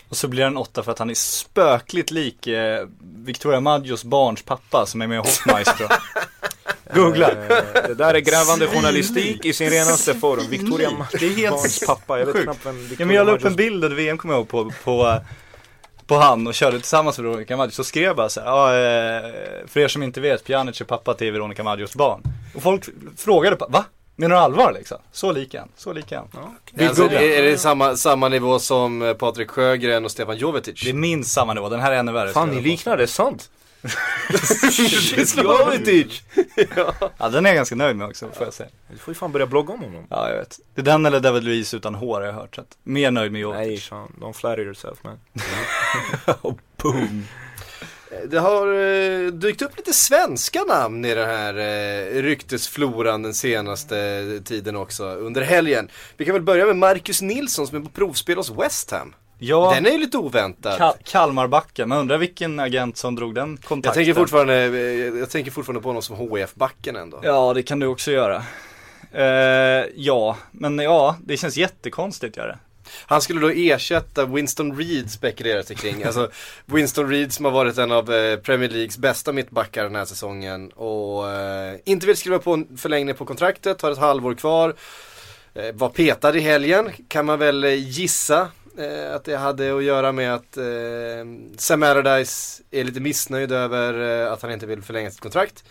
[0.10, 4.42] Och så blir han åtta för att han är spökligt lik eh, Victoria Maggios barns
[4.42, 5.88] pappa som är med i Hoffmeister.
[6.94, 7.32] Googla!
[7.32, 10.50] Eh, det där är grävande journalistik i sin renaste form.
[10.50, 12.20] Victoria Det är Maggio helt barns pappa.
[12.20, 14.18] Jag vet knappt vem Victoria Ja men jag la upp Maggios- en bild under VM
[14.18, 15.18] kommer jag ihåg på, på, eh,
[16.12, 17.72] på han och körde tillsammans med Veronica Maggio.
[17.72, 20.86] Så skrev jag bara så här, ja, eh, för er som inte vet, Pjanic är
[20.86, 22.24] pappa till Veronica Maggios barn.
[22.56, 23.86] Och folk frågade, va?
[24.16, 24.98] Menar du allvar liksom?
[25.12, 26.28] Så lik är han, så lik han.
[26.72, 30.84] Vi Alltså, är, är det samma, samma nivå som eh, Patrik Sjögren och Stefan Jovetic?
[30.84, 32.32] Det är minst samma nivå, den här är ännu värre.
[32.32, 33.50] Fan ni liknar, det är sant.
[35.44, 36.24] Jovetic!
[37.18, 38.70] Ja den är jag ganska nöjd med också får jag säga.
[38.92, 40.06] Du får ju fan börja blogga om honom.
[40.10, 40.60] Ja jag vet.
[40.76, 42.56] Det är den eller David Luiz utan hår har jag hört.
[42.56, 43.88] Så att, mer nöjd med Nej Jovic.
[43.88, 45.20] fan, don't flatter yourself man.
[46.82, 47.28] Boom.
[48.28, 53.96] Det har eh, dykt upp lite svenska namn i den här eh, ryktesfloran den senaste
[54.46, 55.90] tiden också under helgen.
[56.18, 59.14] Vi kan väl börja med Marcus Nilsson som är på provspel hos West Ham.
[59.44, 60.80] Ja, Den är ju lite oväntad.
[60.80, 63.82] Ka- Kalmarbacken, man undrar vilken agent som drog den kontakten.
[63.88, 67.20] jag, tänker fortfarande, eh, jag tänker fortfarande på honom som HIF-backen ändå.
[67.24, 68.44] Ja, det kan du också göra.
[69.12, 72.58] Eh, ja, men ja, det känns jättekonstigt gör det.
[73.06, 76.04] Han skulle då ersätta Winston Reed spekulerar sig kring.
[76.04, 76.30] Alltså
[76.66, 80.70] Winston Reed som har varit en av eh, Premier Leagues bästa mittbackar den här säsongen.
[80.70, 84.76] Och eh, inte vill skriva på en förlängning på kontraktet, har ett halvår kvar.
[85.54, 88.48] Eh, var petad i helgen kan man väl eh, gissa.
[88.78, 90.64] Eh, att det hade att göra med att eh,
[91.58, 95.64] Sam Allardyce är lite missnöjd över eh, att han inte vill förlänga sitt kontrakt.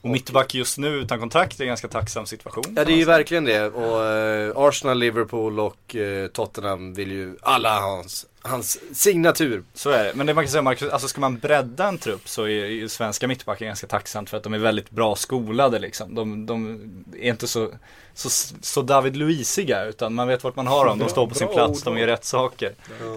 [0.00, 2.64] Och mittback just nu utan kontrakt är en ganska tacksam situation.
[2.76, 7.36] Ja det är ju verkligen det och eh, Arsenal, Liverpool och eh, Tottenham vill ju
[7.42, 9.62] alla ha hans hans signatur.
[9.74, 10.12] Så är det.
[10.14, 12.88] Men det man kan säga, Marcus, alltså ska man bredda en trupp så är ju
[12.88, 16.14] svenska mittbackar ganska tacksamt för att de är väldigt bra skolade liksom.
[16.14, 16.80] De, de
[17.20, 17.70] är inte så,
[18.14, 18.28] så,
[18.62, 20.98] så David Luisiga utan man vet vart man har dem.
[20.98, 22.72] De står på sin plats, de gör rätt saker.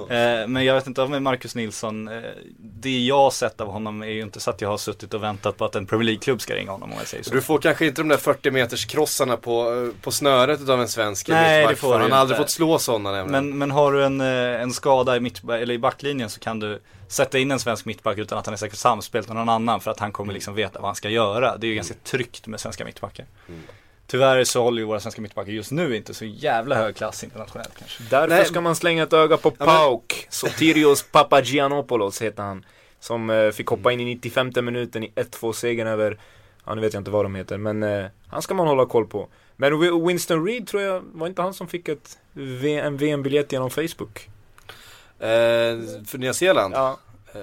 [0.09, 2.21] Eh, men jag vet inte om med Marcus Nilsson, eh,
[2.57, 5.23] det jag har sett av honom är ju inte så att jag har suttit och
[5.23, 7.33] väntat på att en Premier League-klubb ska ringa honom om jag säger så.
[7.33, 11.27] Du får kanske inte de där 40 meters krossarna på, på snöret utav en svensk
[11.27, 12.43] Nej, mittback, det får du Han har aldrig inte.
[12.43, 13.31] fått slå sådana nämligen.
[13.49, 16.59] Men, men har du en, eh, en skada i, mitt, eller i backlinjen så kan
[16.59, 19.79] du sätta in en svensk mittback utan att han är säkert samspelt med någon annan
[19.81, 21.57] för att han kommer liksom veta vad han ska göra.
[21.57, 23.25] Det är ju ganska tryggt med svenska mittbackar.
[24.07, 27.71] Tyvärr så håller ju våra svenska mittbackar just nu inte så jävla hög klass internationellt
[27.79, 28.03] kanske.
[28.09, 28.45] Därför Nej.
[28.45, 30.27] ska man slänga ett öga på Pauk.
[30.29, 32.65] Sotirios Papagiannopoulos heter han.
[32.99, 36.19] Som eh, fick hoppa in i 95 minuten i 1-2 segern över,
[36.65, 39.07] ja nu vet jag inte vad de heter, men eh, han ska man hålla koll
[39.07, 39.27] på.
[39.55, 42.17] Men Wi- Winston Reed tror jag, var inte han som fick ett
[42.83, 44.29] en VM-biljett genom Facebook?
[45.21, 45.27] Eh,
[46.07, 46.73] för Nya Zeeland?
[46.73, 46.97] Ja,
[47.33, 47.39] Eh,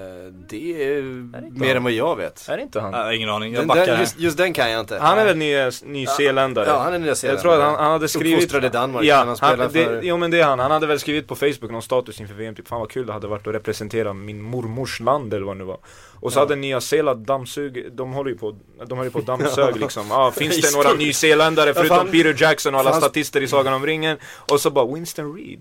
[0.49, 1.77] det är det inte mer han?
[1.77, 2.49] än vad jag vet.
[2.49, 2.95] är det inte han?
[2.95, 4.99] Har ingen aning, jag Den, backar den, just, just den kan jag inte.
[4.99, 5.55] Han är väl ny,
[5.85, 6.67] nyzeeländare?
[6.69, 7.37] Ja, han är Nya Zeeland.
[7.37, 9.85] Jag tror att han, han hade skrivit Uppfostrad i Danmark, Ja, han spelar han, det,
[9.85, 10.01] för...
[10.03, 10.59] jo men det är han.
[10.59, 13.13] Han hade väl skrivit på Facebook någon status inför VM, typ fan vad kul det
[13.13, 15.79] hade varit att representera min mormors land eller vad det nu var.
[16.21, 16.43] Och så Ja.
[16.43, 18.57] hade Nya Zeeland dammsug, de håller ju på,
[18.87, 20.07] de höll ju på dammsög liksom.
[20.11, 22.09] Ja, finns det några nyzeeländare förutom.
[22.09, 24.17] Peter Jackson och alla statister i Sagan om ringen?
[24.53, 25.61] Och så bara Winston Reed.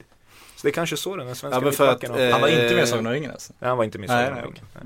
[0.68, 3.06] Det är kanske så den svenska Ja, att, eh, Han var inte med i Sagan
[3.08, 3.54] om ringen alltså.
[3.60, 4.34] Nej, han var inte med i Sagan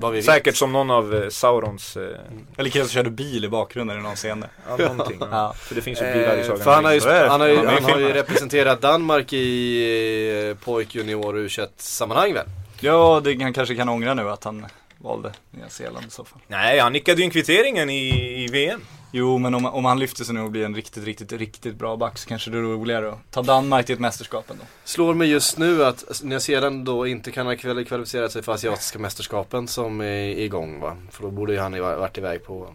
[0.00, 0.22] om ringen.
[0.22, 2.16] Säkert som någon av eh, Saurons, eh,
[2.56, 4.44] Eller killen som körde bil i bakgrunden i någon scen.
[4.68, 5.16] ja, någonting.
[5.20, 5.26] ja.
[5.30, 5.52] Ja.
[5.58, 7.48] För det finns ju bilar i Eh, Sagan för om han har ju, han har
[7.48, 12.46] ju, Han han har ju representerat Danmark i eh, pojk, junior u sammanhang väl?
[12.80, 14.66] Ja, det, han kanske kan ångra nu att han
[14.98, 16.38] valde Nya Zeeland i så fall.
[16.46, 18.08] Nej, han nickade ju in kvitteringen i,
[18.44, 18.80] i VM.
[19.14, 21.96] Jo, men om, om han lyfter sig nu och blir en riktigt, riktigt, riktigt bra
[21.96, 24.64] back så kanske det är roligare att ta Danmark till ett mästerskap ändå.
[24.84, 28.52] Slår mig just nu att Nya Zeeland då inte kan ha kval- kvalificerat sig för
[28.52, 30.96] asiatiska mästerskapen som är igång va?
[31.10, 32.68] För då borde ju han varit iväg på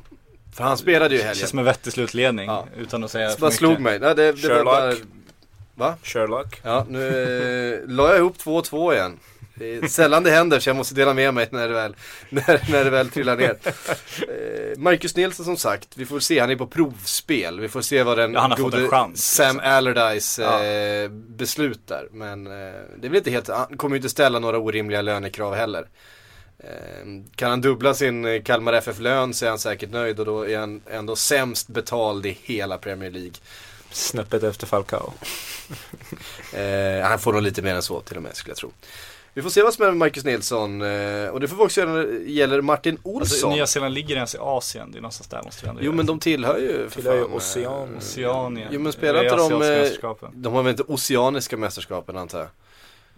[0.55, 1.49] För han spelade ju i Det känns helgen.
[1.49, 2.65] som en vettig slutledning Ja.
[2.77, 3.57] utan att säga Det för bara mycket.
[3.57, 3.99] slog mig.
[3.99, 4.65] Nej, det, det var Sherlock.
[4.65, 4.93] bara,
[5.89, 5.95] Va?
[6.03, 6.61] Sherlock.
[6.63, 9.19] Ja, nu eh, la jag ihop 2-2 igen.
[9.59, 11.95] Det är sällan det händer så jag måste dela med mig när det väl,
[12.29, 13.57] när, när det väl trillar ner.
[14.21, 17.59] Eh, Marcus Nilsson som sagt, vi får se, han är på provspel.
[17.59, 19.71] Vi får se vad den Ja, han har fått en chans, Sam liksom.
[19.71, 22.07] Allardyce eh, beslutar.
[22.11, 22.51] Men eh,
[22.97, 25.87] det är väl inte helt, han kommer ju inte ställa några orimliga lönekrav heller.
[26.59, 30.47] Eh, kan han dubbla sin eh, Kalmar FF-lön så är han säkert nöjd och då
[30.47, 33.33] är han ändå sämst betald i hela Premier League.
[33.91, 35.13] Snäppet efter Falcao.
[36.53, 38.71] Eh, han får nog lite mer än så till och med skulle jag tro.
[39.37, 41.81] Vi får se vad som händer med Marcus Nilsson eh, och det får vi också
[41.81, 43.53] göra när det gäller Martin Alltså, Olsson.
[43.53, 45.95] Nya Zeeland ligger ens i Asien, det är någonstans där måste vi ändå jo göra.
[45.95, 48.67] men de tillhör ju för Tillhör ju fan, eh, Ocean- Oceanien.
[48.71, 49.61] Jo men spelar inte de,
[50.23, 52.47] eh, de har väl inte oceaniska mästerskapen antar jag?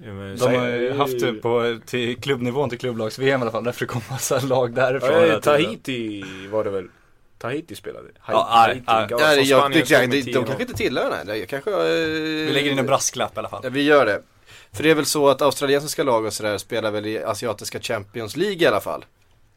[0.08, 3.64] Ja, men De har ju haft det på, till klubbnivån till klubblags-VM i alla fall,
[3.64, 5.28] därför det kom massa lag därifrån.
[5.28, 5.42] Ja.
[5.42, 6.88] Tahiti var det väl?
[7.38, 8.08] Tahiti spelade.
[8.28, 8.84] Ja, Tahiti.
[8.88, 12.72] Ja, slog det, med de, 10 kanske inte tillhör nej, det kanske eh, Vi lägger
[12.72, 13.62] in en brasklapp i alla fall.
[13.64, 14.22] Ja, vi gör det.
[14.74, 18.36] För det är väl så att australiensiska lag och sådär spelar väl i asiatiska Champions
[18.38, 19.06] League i alla fall.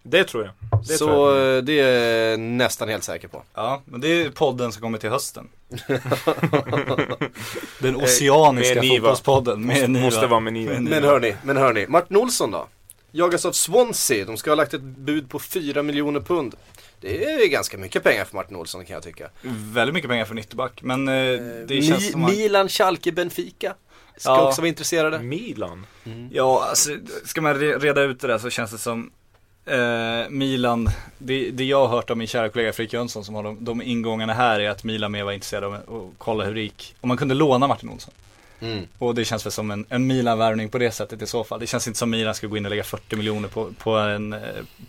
[0.04, 0.80] Det tror jag.
[0.88, 1.56] Det så tror jag.
[1.56, 3.42] eh, det är jag nästan helt säker på.
[3.54, 5.48] Ja, men det är podden som kommer till hösten.
[7.78, 8.96] Den oceaniska med Niva.
[8.96, 10.04] fotbollspodden med Niva.
[10.04, 10.72] Måste vara med Niva.
[10.72, 12.66] Med Men hörni, men hörni, Martin Olsson då?
[13.10, 16.54] Jagas av Swansea, de ska ha lagt ett bud på 4 miljoner pund.
[17.00, 19.30] Det är ganska mycket pengar för Martin Olsson kan jag tycka.
[19.72, 21.14] Väldigt mycket pengar för en ytterback, men eh,
[21.66, 22.30] det känns Mi- som att...
[22.30, 23.74] Milan, Schalke, Benfica
[24.16, 24.48] ska Ja.
[24.48, 25.18] också vara intresserade.
[25.18, 25.86] Milan.
[26.30, 26.90] Ja, alltså,
[27.24, 29.10] ska man re- reda ut det där så känns det som
[29.64, 30.88] eh, Milan,
[31.18, 33.82] det, det jag har hört av min kära kollega Fredrik Jönsson som har de, de
[33.82, 36.94] ingångarna här är att Milan mer var intresserade av att kolla hur det gick.
[37.00, 38.14] Om man kunde låna Martin Olsson.
[38.60, 38.86] Mm.
[38.98, 41.60] Och det känns väl som en, en Milan-värvning på det sättet i så fall.
[41.60, 44.32] Det känns inte som Milan ska gå in och lägga 40 miljoner på, på en
[44.32, 44.38] eh,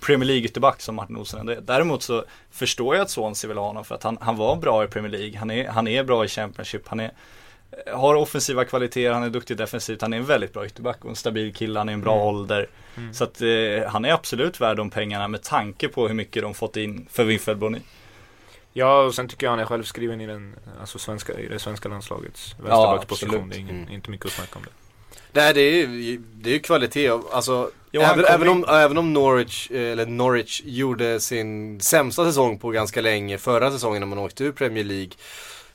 [0.02, 1.62] Premier League-ytterback som Martin Olsson ändå är.
[1.62, 4.84] Däremot så förstår jag att Swansea vill ha honom för att han, han var bra
[4.84, 5.38] i Premier League.
[5.40, 6.88] Han är, han är bra i Championship.
[6.88, 7.12] Han är,
[7.94, 11.16] har offensiva kvaliteter, han är duktig defensivt, han är en väldigt bra ytterback och en
[11.16, 12.68] stabil kille, han är en bra ålder.
[13.14, 13.48] Så att eh,
[13.88, 17.24] han är absolut värd de pengarna med tanke på hur mycket de fått in för
[17.24, 17.82] Winfred Boni.
[18.74, 21.90] Ja, och sen tycker jag han är självskriven i, den, alltså svenska, i det svenska
[21.90, 23.36] landslagets vänsterbacksposition.
[23.36, 23.52] absolut.
[23.52, 23.94] det är ingen, Mm.
[23.94, 24.72] inte mycket att snacka om det.
[25.32, 28.98] Nej det är ju det är ju kvalitet, alltså Ja, han även, även, om, även
[28.98, 34.08] om Norwich, eh, eller Norwich gjorde sin sämsta säsong på ganska länge förra säsongen när
[34.08, 35.12] man åkte ur Premier League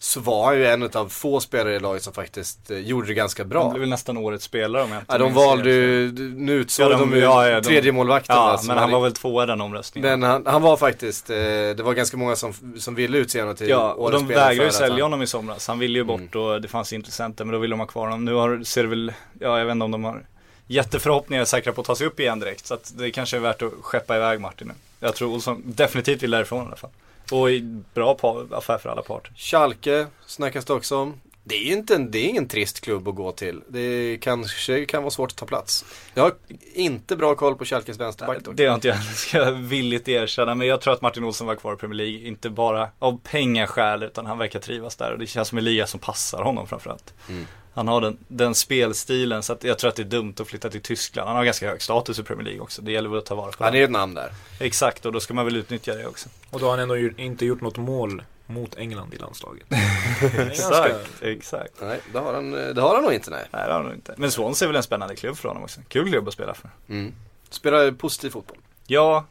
[0.01, 3.15] Så var han ju en av få spelare i laget som faktiskt eh, gjorde det
[3.15, 6.13] ganska Han bra blev väl nästan årets spelare om jag inte Ja, de valde ju,
[6.37, 9.13] nu utsåg Ja, de- de ja, ja, tredje målvakten Ja, som men han var väl
[9.13, 10.21] tvåa i den omröstningen.
[10.21, 13.57] Men han, han var faktiskt, eh, det var ganska många som, som ville utse honom
[13.57, 15.69] till Ja, och de vägrade ju sälja han- honom i somras.
[15.69, 18.25] Han ville ju bort och det fanns intressenter men då ville de ha kvar honom.
[18.25, 20.23] Nu har, ser det väl, ja jag vet inte om de har
[20.67, 22.67] jätteförhoppningar säkra på att ta sig upp igen direkt.
[22.67, 24.75] Så att det kanske är värt att skeppa iväg Martin nu.
[25.01, 26.91] Jag tror Olsson definitivt vill därifrån i alla fall.
[27.33, 27.49] Och
[27.95, 28.19] bra
[28.51, 29.33] affär för alla parter.
[29.37, 31.21] Schalke snackas det också om.
[31.49, 33.63] Det är inte en, det är ingen trist klubb att gå till.
[33.69, 35.85] Det kanske kan vara svårt att ta plats.
[36.15, 36.33] Jag har
[36.75, 38.57] inte bra koll på Schalkes vänsterback dock.
[38.57, 40.55] Det har inte jag ska jag villigt erkänna.
[40.55, 42.29] Men jag tror att Martin Olsson var kvar i Premier League.
[42.29, 45.13] Inte bara av pengaskäl utan han verkar trivas där.
[45.13, 47.15] Och det känns som en liga som passar honom framförallt.
[47.29, 47.47] Mm.
[47.79, 50.71] Han har den, den spelstilen så att jag tror att det är dumt att flytta
[50.71, 51.29] till Tyskland.
[51.29, 52.83] Han har ganska hög status i Premier League också.
[52.83, 54.33] Det gäller väl att ta vara på Han är ett namn där.
[54.61, 56.29] Exakt och då ska man väl utnyttja det också.
[56.51, 59.67] Och då har han ändå ju- inte gjort något mål mot England i landslaget.
[60.51, 61.73] Exakt, exakt.
[61.81, 63.45] Nej, det har han, det har han nog inte nej.
[63.53, 64.15] Nej det har han nog inte.
[64.17, 65.81] Men Swansea är väl en spännande klubb för honom också.
[65.89, 66.71] Kul klubb att spela för.
[66.89, 67.13] Mm.
[67.51, 68.57] Spelar positiv fotboll.
[68.87, 69.25] Ja,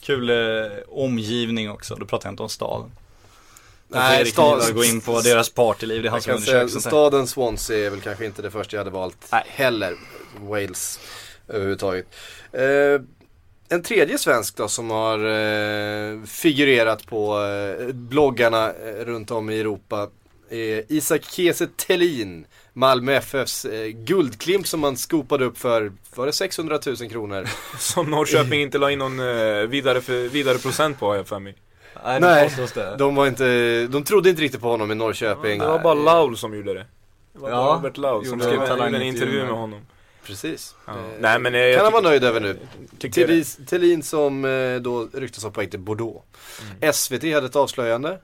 [0.00, 0.36] kul eh,
[0.88, 1.94] omgivning också.
[1.96, 2.90] Då pratar jag inte om staden.
[3.94, 6.02] Nej, stad- gå in på deras partyliv.
[6.02, 8.90] Det är han som säga staden Swansea är väl kanske inte det första jag hade
[8.90, 9.42] valt Nej.
[9.46, 9.96] heller.
[10.40, 11.00] Wales
[11.48, 12.06] överhuvudtaget.
[12.52, 13.00] Eh,
[13.68, 19.60] en tredje svensk då som har eh, figurerat på eh, bloggarna eh, runt om i
[19.60, 20.08] Europa
[20.50, 22.46] är Isak Kiese Thelin.
[22.72, 27.48] Malmö FFs eh, guldklimp som man skopade upp för, var det 600 000 kronor?
[27.78, 31.38] Som Norrköping inte la in någon eh, vidare, för, vidare procent på har jag för
[31.38, 31.54] mig.
[32.04, 32.96] Nej, det Nej, det.
[32.98, 35.58] De var inte, de trodde inte riktigt på honom i Norrköping.
[35.58, 36.86] Det var bara Laul som gjorde det.
[37.32, 39.80] Det var Ja, Robert Laul som skrev en, intervju med- honom.
[40.26, 40.74] Precis.
[40.86, 40.92] Ja.
[40.92, 42.58] Eh, Nej, men, eh, jag kan han vara nöjd över nu.
[43.00, 46.24] Thelin- som eh, då ryktas på väg till Bordeaux.
[46.80, 46.92] Mm.
[46.92, 48.18] SVT hade ett avslöjande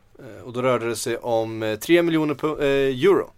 [0.45, 3.31] och då rörde det sig om eh, 3 miljoner euro.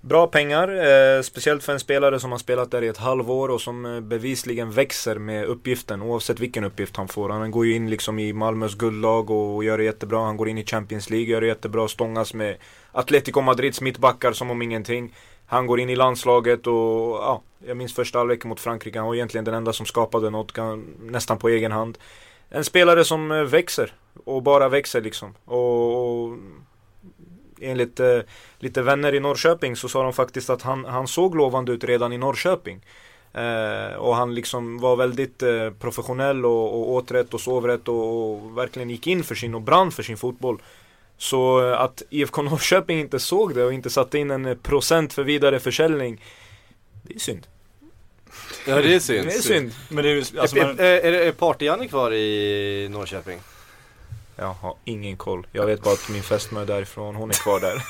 [0.00, 3.60] Bra pengar, eh, speciellt för en spelare som har spelat där i ett halvår och
[3.60, 7.28] som eh, bevisligen växer med uppgiften oavsett vilken uppgift han får.
[7.28, 10.24] Han går ju in liksom i Malmös guldlag och gör det jättebra.
[10.24, 12.56] Han går in i Champions League, gör det jättebra, stångas med
[12.92, 15.14] Atletico Madrids mittbackar som om ingenting.
[15.46, 16.74] Han går in i landslaget och
[17.16, 18.98] ja, jag minns första halvlek mot Frankrike.
[18.98, 21.98] Han var egentligen den enda som skapade något, kan, nästan på egen hand.
[22.48, 23.92] En spelare som eh, växer
[24.24, 25.34] och bara växer liksom.
[25.44, 26.38] Och, och
[27.60, 28.18] enligt eh,
[28.58, 32.12] lite vänner i Norrköping så sa de faktiskt att han, han såg lovande ut redan
[32.12, 32.80] i Norrköping.
[33.32, 37.88] Eh, och han liksom var väldigt eh, professionell och, och åt rätt och sov rätt
[37.88, 40.62] och, och verkligen gick in för sin och brann för sin fotboll.
[41.18, 45.24] Så eh, att IFK Norrköping inte såg det och inte satte in en procent för
[45.24, 46.24] vidare försäljning
[47.02, 47.46] Det är synd.
[48.66, 49.26] Ja det är synd.
[49.26, 49.72] Det är synd.
[49.88, 53.38] Men det är alltså är, man, är, är, är Party-Janne kvar i Norrköping?
[54.40, 55.46] Jag har ingen koll.
[55.52, 57.82] Jag vet bara att min fästmö är därifrån, hon är kvar där.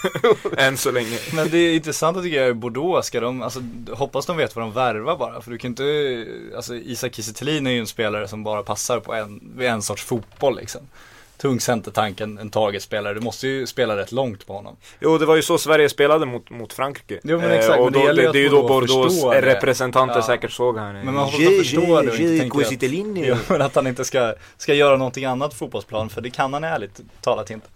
[0.66, 1.18] Än så länge.
[1.34, 3.60] men det är intressant tycker jag Bordeaux, ska de, alltså
[3.92, 5.40] hoppas de vet vad de värvar bara.
[5.40, 6.26] För du kan inte,
[6.56, 10.56] alltså Isak Kiese är ju en spelare som bara passar på en, en sorts fotboll
[10.56, 10.80] liksom.
[11.38, 13.14] Tung centertank, en, en targetspelare.
[13.14, 14.76] Du måste ju spela rätt långt på honom.
[15.00, 17.20] Jo, det var ju så Sverige spelade mot, mot Frankrike.
[17.24, 18.68] Jo, men exakt, och men det då, gäller ju det, det är ju att då
[18.68, 19.40] Bordeaux det.
[19.42, 20.22] representanter Ja.
[20.22, 20.92] säkert såg här.
[20.92, 24.34] Men man hoppas de förstår det och inte att, ja, men att han inte ska,
[24.56, 26.08] ska göra någonting annat på fotbollsplan.
[26.08, 27.66] För det kan han ärligt talat inte.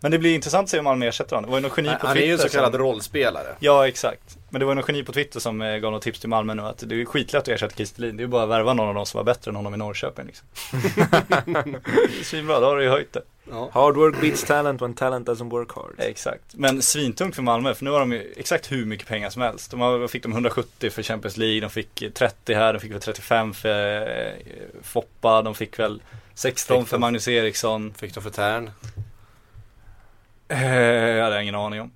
[0.00, 1.50] Men det blir intressant att se om Malmö ersätter honom.
[1.50, 3.46] Det var ju någon geni på Han är Twitter ju en så kallad som, rollspelare.
[3.58, 4.38] Ja exakt.
[4.50, 6.54] Men det var ju någon geni på Twitter som eh, gav något tips till Malmö
[6.54, 8.16] nu att det är skitlätt att ersätta Kristelin.
[8.16, 9.76] Det är ju bara att värva någon av dem som var bättre än honom i
[9.76, 10.48] Norrköping liksom.
[12.20, 13.22] Är Svinbra, då har du ju höjt det.
[13.72, 15.94] Hard work beats talent when talent doesn't work hard.
[15.98, 16.44] Exakt.
[16.54, 19.70] Men svintungt för Malmö, för nu har de ju exakt hur mycket pengar som helst.
[19.70, 23.00] De har, fick de 170 för Champions League, de fick 30 här, de fick väl
[23.00, 24.32] 35 för eh,
[24.82, 26.02] Foppa, de fick väl
[26.34, 27.94] 16 Fick för Magnus Eriksson.
[27.94, 28.70] Fick de för Tern.
[30.50, 30.74] Eh,
[31.16, 31.90] jag hade ingen aning om.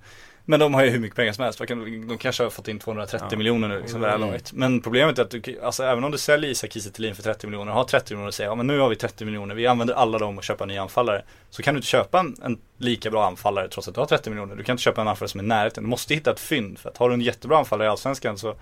[0.47, 1.61] Men de har ju hur mycket pengar som helst.
[2.09, 3.37] De kanske har fått in 230 Ja.
[3.37, 4.41] miljoner nu liksom, det Mm.
[4.53, 7.73] Men problemet är att du, alltså, även om du säljer Isak Kiese för 30 miljoner
[7.73, 9.95] och har 30 miljoner och säger ja men nu har vi 30 miljoner, vi använder
[9.95, 11.23] alla dem och köpa nya anfallare.
[11.51, 14.31] Så kan du inte köpa en, en lika bra anfallare trots att du har 30
[14.31, 14.57] miljoner.
[14.57, 15.85] Du kan inte köpa en anfallare som är i närheten.
[15.85, 16.79] Du måste hitta ett fynd.
[16.79, 18.55] För att har du en jättebra anfallare i Allsvenskan så,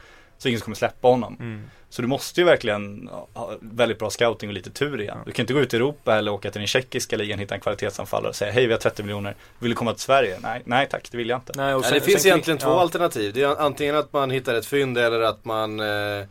[0.43, 1.37] så ingen som kommer släppa honom.
[1.41, 1.71] Mm.
[1.91, 5.19] Så du måste ju verkligen ha väldigt bra scouting och lite tur igen.
[5.27, 7.61] Du kan inte gå ut i Europa eller åka till den tjeckiska ligan, hitta en
[7.61, 10.39] kvalitetsanfallare och säga hej vi har 30 miljoner, vill du komma till Sverige?
[10.43, 11.53] Nej, nej tack, det vill jag inte.
[11.57, 12.81] Nej, och sen- det finns egentligen två ja.
[12.81, 13.33] alternativ.
[13.33, 16.27] Det är antingen att man hittar ett fynd eller att man eh,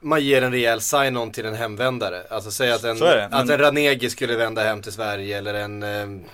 [0.00, 2.22] man ger en rejäl sign-on till en hemvändare.
[2.30, 5.82] Alltså säg att en, att men- en Ranegi skulle vända hem till Sverige eller en
[5.82, 6.28] eh,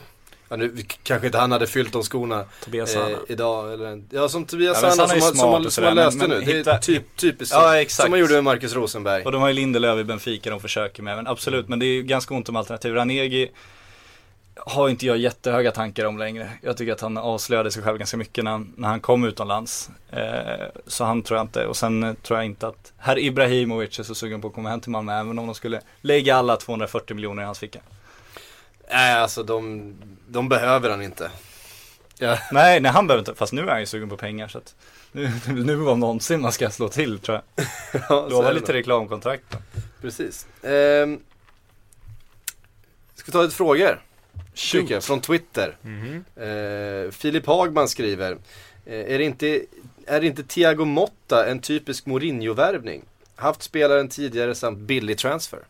[0.53, 3.73] Ja, nu kanske inte han hade fyllt de skorna Tobias eh, idag.
[3.73, 6.17] Eller ja som Tobias Ja, Sanna som, som, smart har- och som har sådär, löst
[6.19, 6.41] men- det nu.
[6.41, 8.03] men Det är hitta- typ, typiskt Ja, exakt.
[8.05, 9.25] Som man gjorde med Marcus Rosenberg.
[9.25, 11.95] Och de har ju Lindelöf i Benfica de försöker med, men absolut, men det är
[11.95, 12.95] ju ganska ont om alternativ.
[12.95, 13.51] Ranegi
[14.57, 16.51] har inte jag jättehöga tankar om längre.
[16.63, 19.91] Jag tycker att han avslöjade sig själv ganska mycket när han, när han kom utomlands.
[20.11, 20.21] Eh,
[20.87, 24.03] så han tror jag inte, och sen eh, tror jag inte att herr Ibrahimovic är
[24.03, 27.15] så sugen på att komma hem till Malmö, även om de skulle lägga alla 240
[27.17, 27.81] miljoner i hans ficka.
[28.93, 29.95] Nej alltså de,
[30.29, 31.31] de behöver han inte.
[32.19, 32.39] Ja.
[32.53, 34.75] Nej, nej han behöver inte, fast nu är han ju sugen på pengar så att
[35.13, 37.67] nu, nu om någonsin man ska slå till tror jag.
[38.09, 39.59] Ja, Lova lite reklamkontrakt då.
[40.01, 40.47] Precis.
[40.63, 41.21] Ehm,
[43.15, 44.03] ska vi ta lite frågor?
[44.55, 45.77] Tycker från Twitter.
[45.83, 46.25] Mhm.
[46.37, 48.39] Eh, Filip Hagman skriver.
[48.87, 49.61] Eh, är, det inte,
[50.07, 53.03] är det inte Thiago Motta en typisk Mourinho-värvning?
[53.37, 55.61] Haft spelaren tidigare samt billig transfer.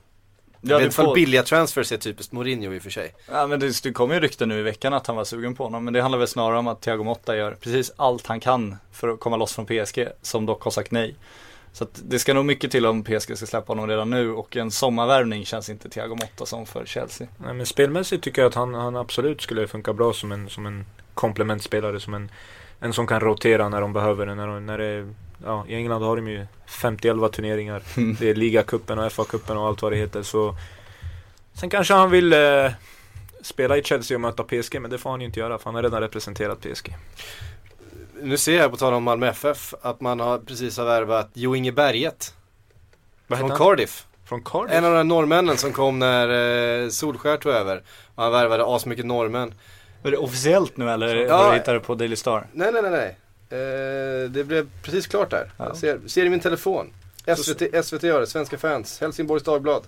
[0.63, 3.15] Ja, vet får- billiga transfers är typiskt Mourinho i och för sig.
[3.31, 5.65] Ja men det, det kom ju rykten nu i veckan att han var sugen på
[5.65, 5.85] honom.
[5.85, 9.09] Men det handlar väl snarare om att Thiago Motta gör precis allt han kan för
[9.09, 10.09] att komma loss från PSG.
[10.23, 11.15] Som dock har sagt nej.
[11.73, 14.33] Så att det ska nog mycket till om PSG ska släppa honom redan nu.
[14.33, 17.29] Och en sommarvärvning känns inte Thiago Motta som för Chelsea.
[17.37, 20.67] Nej, men spelmässigt tycker jag att han, han absolut skulle funka bra som en, som
[20.67, 22.01] en komplementspelare.
[22.01, 22.31] Som en,
[22.81, 24.35] en som kan rotera när de behöver det.
[24.35, 27.82] När, när det ja, I England har de ju 50-11 turneringar.
[28.18, 30.22] Det är ligacupen och FA-cupen och allt vad det heter.
[30.22, 30.57] Så,
[31.55, 32.70] sen kanske han vill eh,
[33.43, 34.80] spela i Chelsea och möta PSG.
[34.80, 36.97] Men det får han ju inte göra för han har redan representerat PSG.
[38.22, 41.57] Nu ser jag på tal om Malmö FF att man har precis har värvat Jo
[41.57, 42.34] Inge Berget
[43.26, 43.59] Vad från han?
[43.59, 44.07] Cardiff.
[44.24, 44.72] Från Cardiff?
[44.76, 46.28] En av de norrmännen som kom när
[46.82, 47.82] eh, Solskär tog över.
[48.14, 49.55] Och han värvade asmycket norrmän.
[50.05, 51.38] Är det officiellt nu eller Ja.
[51.38, 52.47] var du hittade det på Daily Star?
[52.53, 53.16] Nej, nej, nej, nej.
[53.53, 55.53] Eh, det blev precis klart där.
[55.57, 55.65] Ja.
[55.69, 56.93] Jag ser, ser i min telefon.
[57.37, 59.83] SVT, SVT gör det, Svenska fans, Helsingborgs Dagblad.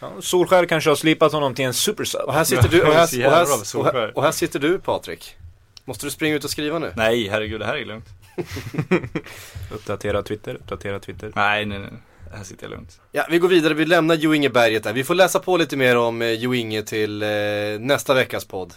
[0.00, 2.20] Ja, Solskär kanske har slipat honom till en supersub.
[2.20, 5.36] Och här sitter du, och här, och här, och här, och här sitter du Patrik.
[5.84, 6.92] Måste du springa ut och skriva nu?
[6.96, 8.04] Nej herregud det här är lugnt.
[9.72, 11.32] Uppdatera Twitter, uppdatera Twitter.
[11.36, 11.90] Nej nej nej.
[12.34, 13.00] Här sitter jag lugnt.
[13.12, 14.92] Ja, vi går vidare, vi lämnar Jo Inge Berget där.
[14.92, 17.28] Vi får läsa på lite mer om eh, Jo Inge till eh,
[17.80, 18.74] nästa veckas podd.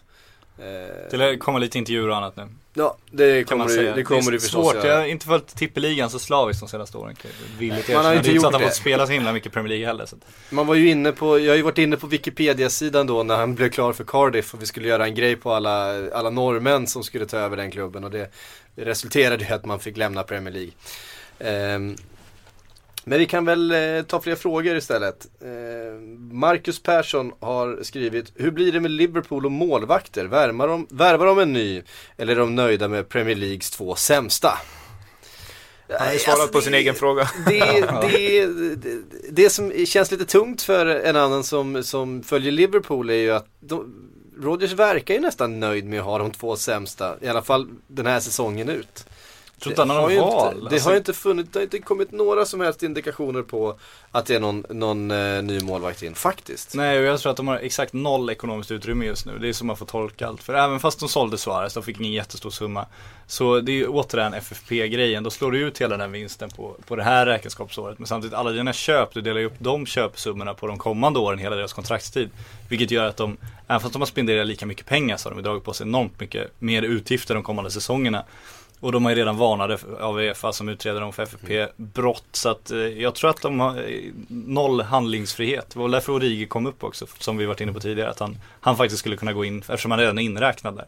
[0.59, 2.47] Eh, att komma lite intervjuer och annat nu.
[2.73, 3.95] ja, det Kan kommer man säga.
[3.95, 6.97] det kommer är du förstås svårt, jag har inte följt tippeligan så slaviskt de senaste
[6.97, 7.15] åren.
[7.59, 8.67] Villigt Man har inte Det är inte så gjort att han det.
[8.67, 10.05] fått spela så himla mycket Premier League heller.
[10.05, 10.15] Så.
[10.49, 13.55] Man var ju inne på, jag har ju varit inne på Wikipedia-sidan då när han
[13.55, 17.03] blev klar för Cardiff och vi skulle göra en grej på alla, alla norrmän som
[17.03, 18.31] skulle ta över den klubben och det,
[18.75, 20.71] det resulterade i att man fick lämna Premier League.
[21.39, 21.95] Ehm,
[23.05, 25.27] men vi kan väl eh, ta fler frågor istället.
[25.41, 30.25] Ehm, Marcus Persson har skrivit, hur blir det med Liverpool och målvakter?
[30.25, 31.81] Värvar de, värvar de en ny
[32.17, 34.59] eller är de nöjda med Premier Leagues två sämsta?
[35.89, 37.29] Han har ju svarat Alltså, på sin det- egen fråga.
[37.47, 37.59] det,
[38.11, 38.45] det,
[38.75, 43.31] det, det som känns lite tungt för en annan som, som följer Liverpool är ju
[43.31, 43.93] att de,
[44.39, 48.05] Rodgers verkar ju nästan nöjd med att ha de två sämsta, i alla fall den
[48.05, 49.05] här säsongen ut.
[49.59, 50.53] Tror inte han har någon val.
[50.53, 53.79] Inte, det Alltså, har inte funnits, det har inte kommit några som helst indikationer på
[54.11, 56.75] att det är någon, någon eh, ny målvakt in, faktiskt.
[56.75, 59.37] Nej, och jag tror att de har exakt noll ekonomiskt utrymme just nu.
[59.37, 60.43] Det är som man får tolka allt.
[60.43, 62.85] För även fast de sålde Suarez, de fick ingen jättestor summa.
[63.27, 65.23] Så det är ju återigen FFP-grejen.
[65.23, 67.99] Då slår du ut hela den vinsten på, på det här räkenskapsåret.
[67.99, 71.39] Men samtidigt, alla dina köp, du delar ju upp de köpsummorna på de kommande åren,
[71.39, 72.29] hela deras kontraktstid.
[72.69, 73.37] Vilket gör att de,
[73.67, 76.19] även fast de har spenderat lika mycket pengar så har de dragit på sig enormt
[76.19, 78.23] mycket mer utgifter de kommande säsongerna.
[78.85, 82.25] Och de är ju redan varnade av Uefa som utreder dem för FFP-brott.
[82.31, 85.69] Så att eh, jag tror att de har eh, noll handlingsfrihet.
[85.73, 88.09] Det var därför Origi kom upp också, som vi varit inne på tidigare.
[88.09, 90.85] Att han, han faktiskt skulle kunna gå in, eftersom han redan är inräknad där.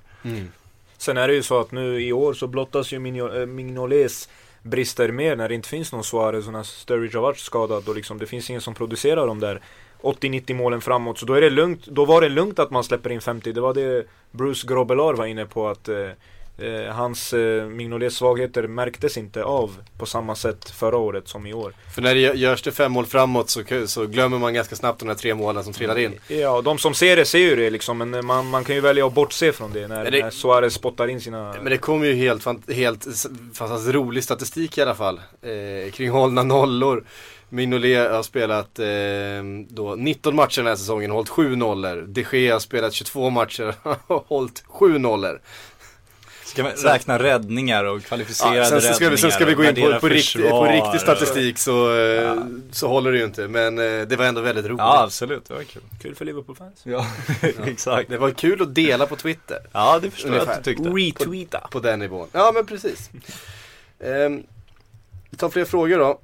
[0.97, 4.29] Sen är det ju så att nu i år så blottas ju Migno- eh, Mignolets
[4.61, 7.95] brister mer när det inte finns någon Suarez och när Sturridge har varit skadad och
[7.95, 9.61] liksom det finns ingen som producerar de där
[10.01, 11.17] 80-90 målen framåt.
[11.19, 13.51] Så då är det lugnt, då var det lugnt att man släpper in 50.
[13.51, 16.09] Det var det Bruce Grobelar var inne på att eh,
[16.57, 21.53] eh, hans eh, Mignolets svagheter märktes inte av på samma sätt förra året som i
[21.53, 21.73] år.
[21.95, 24.99] För när det gö- görs det fem mål framåt så, så glömmer man ganska snabbt
[24.99, 26.19] de här tre målen som trillar in.
[26.27, 29.07] Ja, de som ser det ser ju det liksom men man, man kan ju välja
[29.07, 31.53] att bortse från det när, Men det- när Suarez spottar in sina...
[31.61, 33.07] Men det kommer ju helt, helt
[33.53, 35.21] fantastiskt rolig statistik i alla fall.
[35.41, 37.05] Eh, kring hållna nollor.
[37.49, 38.85] Mignolet har spelat eh,
[39.75, 42.05] då 19 matcher den här säsongen, hållit 7 nollor.
[42.07, 43.73] De Gea har spelat 22 matcher
[44.07, 45.41] och hållit 7 nollor.
[46.47, 49.63] Ska man räkna räddningar och kvalificerade Ja, sen, så ska vi, sen ska vi gå
[49.63, 52.37] in på, på, riktig, på riktig statistik så, eh, Ja.
[52.71, 53.47] så håller det ju inte.
[53.47, 54.79] Men eh, det var ändå väldigt roligt.
[54.79, 55.45] Ja, absolut.
[55.47, 55.81] Det var kul.
[56.01, 56.81] Kul för Liverpool-fans.
[56.83, 57.05] Ja,
[57.65, 58.09] exakt.
[58.09, 59.57] Det var kul att dela på Twitter.
[59.71, 60.57] Ja, det förstår jag Ungefär.
[60.59, 60.89] att du tyckte.
[60.89, 61.67] Retweeta.
[61.71, 62.27] På den nivån.
[62.31, 63.09] Ja men precis.
[63.99, 64.43] Ehm,
[65.29, 66.19] vi tar fler frågor då.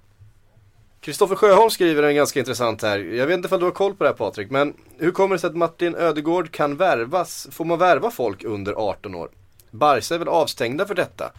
[1.01, 2.99] Kristoffer Sjöholm skriver en ganska intressant här.
[2.99, 5.39] Jag vet inte om du har koll på det här Patrik, men hur kommer det
[5.39, 7.47] sig att Martin Ödegård kan värvas?
[7.51, 9.30] Får man värva folk under 18 år?
[9.74, 11.32] Barca är väl avstängda för detta?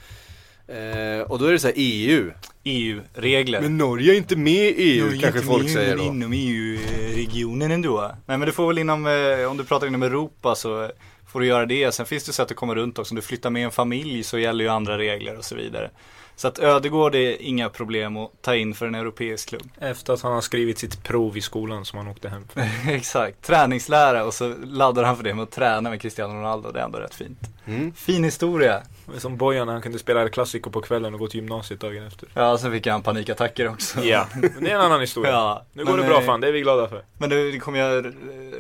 [0.68, 2.30] Eh, och då är det så här EU.
[2.64, 3.61] EU-regler.
[3.61, 6.03] Men Norge är inte med i EU Jo, kanske folk med, säger då.
[6.03, 8.11] inom EU-regionen ändå.
[8.26, 10.91] Nej men du får väl inom, eh, om du pratar inom Europa så
[11.32, 11.93] får du göra det.
[11.95, 13.12] Sen finns det sätt att komma runt också.
[13.12, 15.91] Om du flyttar med en familj så gäller ju andra regler och så vidare.
[16.37, 19.70] Så att Ödegård är inga problem att ta in för en europeisk klubb.
[19.80, 22.62] Efter att han har skrivit sitt prov i skolan som han åkte hem för.
[22.91, 26.70] Exakt, träningslära och så laddar han för det med att träna med Cristiano Ronaldo.
[26.70, 27.39] Det är ändå rätt fint.
[27.66, 27.93] Mm.
[27.95, 28.82] Fin historia.
[29.18, 32.07] Som Bojan när han kunde spela El Clasico på kvällen och gå till gymnasiet dagen
[32.07, 32.28] efter.
[32.35, 34.01] Ja, sen fick han panikattacker också.
[34.01, 35.32] Ja, men det är en annan historia.
[35.32, 37.05] Ja, nu går men, det bra eh, fan, det är vi glada för.
[37.18, 38.12] Men det, det kom ju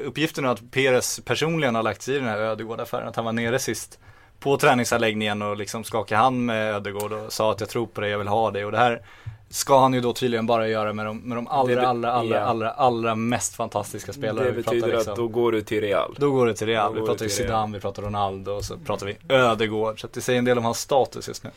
[0.04, 3.08] uppgiften att Perez personligen har lagt sig i den här Ödegård-affären.
[3.08, 3.98] Att han var nere sist
[4.44, 8.08] på träningsanläggningen och liksom skakade hand med Ödegård och sa att jag tror på det,
[8.08, 8.64] jag vill ha det.
[8.64, 9.02] Och det här
[9.48, 12.36] ska han ju då tydligen bara göra med de, med de allra, Det allra, allra,
[12.36, 12.44] ja.
[12.44, 14.44] allra, allra mest fantastiska spelare.
[14.44, 16.16] Det betyder liksom- att då går du till Real.
[16.18, 16.94] Då går det till Real.
[16.94, 20.00] Då Vi pratar ju Zidane, vi pratar Ronaldo och så pratar vi Ödegård.
[20.00, 21.50] Så att det säger en del om hans status just nu.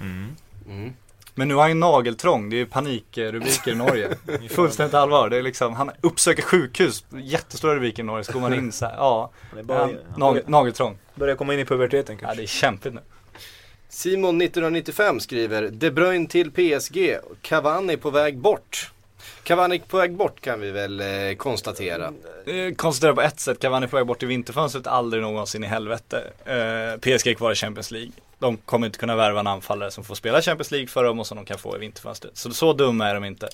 [0.00, 0.36] Mm.
[0.68, 0.92] Mm.
[1.38, 4.08] Men nu har han ju nageltrång, det är ju panikrubriker i Norge.
[4.50, 5.28] Fullständigt allvar.
[5.30, 8.24] Det är liksom, han uppsöker sjukhus, jättestora rubriker i Norge.
[8.24, 10.98] Så går man in så här, ja, Det är bara, han, han nagel, nageltrång.
[11.14, 12.36] börjar komma in i puberteten Ja, kanske.
[12.40, 13.00] det är kämpigt nu.
[13.88, 18.90] Simon 1995 skriver De Bruyne till PSG, Cavani på väg bort.
[19.42, 22.12] Cavani på väg bort kan vi väl eh, konstatera.
[22.46, 26.22] Eh, Konstatera på ett sätt, Cavani på väg bort i vinterfönstret, aldrig någonsin i helvete.
[26.44, 28.10] Eh, PSG kvar i Champions League.
[28.38, 31.26] De kommer inte kunna värva en anfallare som får spela Champions League för dem och
[31.26, 32.36] som de kan få i vinterfönstret.
[32.36, 33.48] Så så dumma är de inte.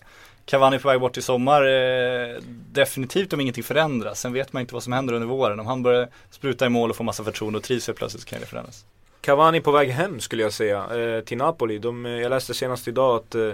[0.45, 2.37] Cavani på väg bort i sommar, eh,
[2.73, 4.21] definitivt om ingenting förändras.
[4.21, 5.61] Sen vet man inte vad som händer under våren.
[5.61, 8.29] Om han börjar spruta i mål och få massa förtroende och trivs helt plötsligt så
[8.29, 8.85] kan det förändras.
[9.21, 11.79] Cavani på väg hem skulle jag säga, eh, till Napoli.
[11.79, 13.51] De, eh, jag läste senast idag att eh,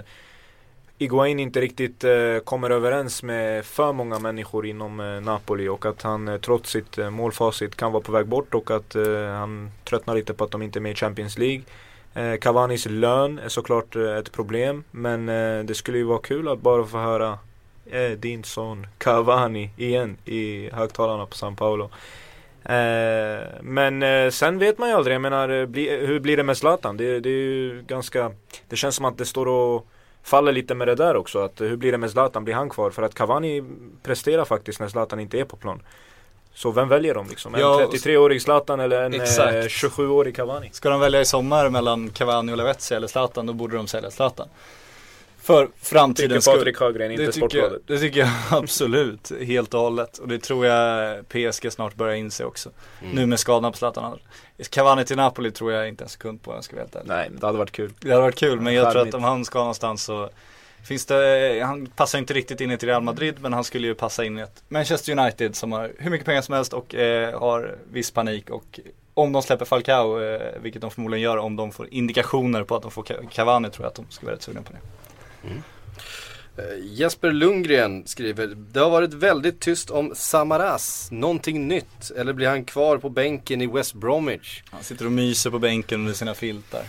[1.01, 6.01] Iguain inte riktigt eh, kommer överens med för många människor inom eh, Napoli och att
[6.01, 9.71] han eh, trots sitt eh, målfacit kan vara på väg bort och att eh, han
[9.83, 11.61] tröttnar lite på att de inte är med i Champions League.
[12.13, 16.47] Eh, Cavanis lön är såklart eh, ett problem men eh, det skulle ju vara kul
[16.47, 17.39] att bara få höra
[17.85, 21.83] eh, din son Cavani igen i högtalarna på San Paolo.
[22.63, 26.43] Eh, men eh, sen vet man ju aldrig, jag menar eh, bli, hur blir det
[26.43, 26.97] med Zlatan?
[26.97, 28.31] Det, det är ju ganska
[28.69, 29.87] Det känns som att det står och
[30.23, 31.39] faller lite med det där också.
[31.39, 32.43] Att, eh, hur blir det med Zlatan?
[32.43, 32.91] Blir han kvar?
[32.91, 33.63] För att Cavani
[34.03, 35.81] presterar faktiskt när Zlatan inte är på plan.
[36.53, 37.55] Så vem väljer de liksom?
[37.55, 39.55] En Ja, 33-årig Zlatan eller en eh, Exakt.
[39.55, 40.69] 27-årig Cavani?
[40.71, 44.11] Ska de välja i sommar mellan Cavani och Lavezzi eller Zlatan, då borde de sälja
[44.11, 44.47] Zlatan.
[45.41, 46.57] För framtidens skull.
[46.57, 47.87] Patrik Sjögren, inte Det tycker, jag, Sportbladet.
[47.87, 50.17] det tycker jag absolut, helt och hållet.
[50.17, 52.69] Och det tror jag PSG snart börjar inse också.
[53.01, 53.15] Mm.
[53.15, 54.19] Nu med skadorna på Zlatan.
[54.69, 57.07] Cavani till Napoli tror jag inte en sekund på, om jag ska vara helt ärlig.
[57.07, 57.93] Nej, det hade varit kul.
[57.99, 60.29] Det hade varit kul, men jag tror att om han ska någonstans så
[60.87, 63.95] Finns det, han passar inte riktigt in i ett Real Madrid men han skulle ju
[63.95, 67.39] passa in i ett Manchester United som har hur mycket pengar som helst och eh,
[67.39, 68.79] har viss panik och
[69.13, 72.81] om de släpper Falcao, eh, vilket de förmodligen gör om de får indikationer på att
[72.81, 74.79] de får Ca- Cavani tror jag att de ska vara rätt sugna på det.
[75.43, 81.07] Eh, Jesper Lundgren skriver Det har varit väldigt tyst om Samaras.
[81.11, 82.11] Någonting nytt?
[82.17, 84.63] Eller blir han kvar på bänken i West Bromwich?
[84.71, 86.83] Han sitter och myser på bänken under sina filtar.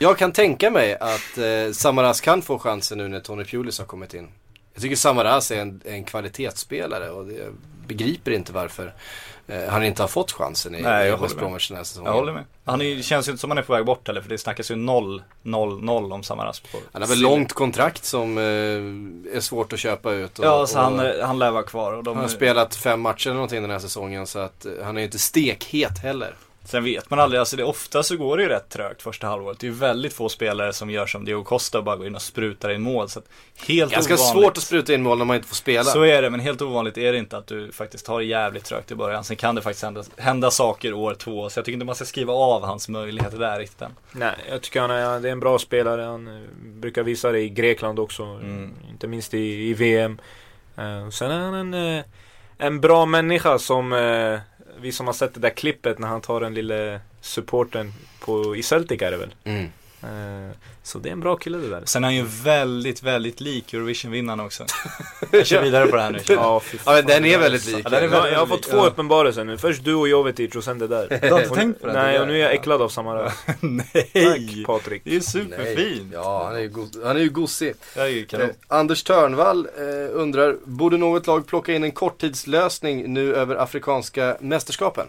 [0.00, 3.86] Jag kan tänka mig att eh, Samaras kan få chansen nu när Tony Pulis har
[3.86, 4.28] kommit in.
[4.74, 7.54] Jag tycker Samaras är en, en kvalitetsspelare och det, jag
[7.86, 8.94] begriper inte varför
[9.68, 11.36] han inte har fått chansen i, Nej, jag West.
[11.36, 12.12] Bromwich den här säsongen.
[12.12, 12.44] Jag håller med.
[12.64, 14.70] Han är, känns ju inte som han är på väg bort heller för det snackas
[14.70, 16.60] ju 0, 0, 0 om Samaras.
[16.60, 18.44] På Han har väl långt kontrakt som eh,
[19.36, 20.38] är svårt att köpa ut.
[20.38, 22.02] Och, Ja, så och, han, eh, han lär vara kvar.
[22.06, 25.00] Han har spelat fem matcher eller någonting den här säsongen så att eh, han är
[25.00, 26.34] ju inte stekhet heller.
[26.66, 29.58] Sen vet man aldrig, alltså det, ofta så går det ju rätt trögt första halvåret.
[29.58, 32.14] Det är ju väldigt få spelare som gör som Diego Costa och bara går in
[32.14, 33.08] och sprutar in mål.
[33.08, 33.24] Så att
[33.66, 34.32] helt Ganska ovanligt.
[34.42, 35.84] svårt att spruta in mål när man inte får spela.
[35.84, 38.64] Så är det, men helt ovanligt är det inte att du faktiskt har det jävligt
[38.64, 39.24] trögt i början.
[39.24, 41.50] Sen kan det faktiskt hända, hända saker år två.
[41.50, 43.94] Så jag tycker inte man ska skriva av hans möjligheter där riktigt än.
[44.12, 46.02] Nej, jag tycker han är, det är en bra spelare.
[46.02, 48.22] Han eh, brukar visa det i Grekland också.
[48.22, 48.74] Mm.
[48.90, 50.20] Inte minst i, i VM.
[50.76, 52.04] Eh, sen är han en, eh,
[52.58, 53.92] en bra människa som
[54.80, 58.62] vi som har sett det där klippet när han tar den lille supporten på, i
[58.62, 59.34] Celtic är det väl.
[59.44, 59.66] Mm.
[60.02, 60.50] Eh,
[60.82, 61.82] så det är en bra kille det där.
[61.84, 64.64] Sen är han ju väldigt, väldigt lik Eurovision-vinnaren också.
[65.30, 66.18] Jag kör vidare på det här nu.
[66.28, 67.80] Ja, Ja, men den är väldigt lik.
[67.84, 68.70] Ja, den är väldigt jag har fått lik.
[68.70, 68.86] två Ja.
[68.86, 69.58] uppenbarelser nu.
[69.58, 71.18] Först du och Jovetic och sen det där.
[71.22, 71.92] Du har inte tänkt på det?
[71.92, 73.32] Nej, och nu är jag äcklad av Samara.
[73.60, 73.84] Nej!
[74.12, 75.02] Tack Patrik.
[75.04, 76.10] Det är ju superfint.
[76.12, 77.74] Ja, han är ju, go- han är ju gosig.
[77.94, 78.48] Det är ju Eh.
[78.68, 79.82] Anders Törnvall eh,
[80.12, 85.06] undrar, borde något lag plocka in en korttidslösning nu över Afrikanska mästerskapen?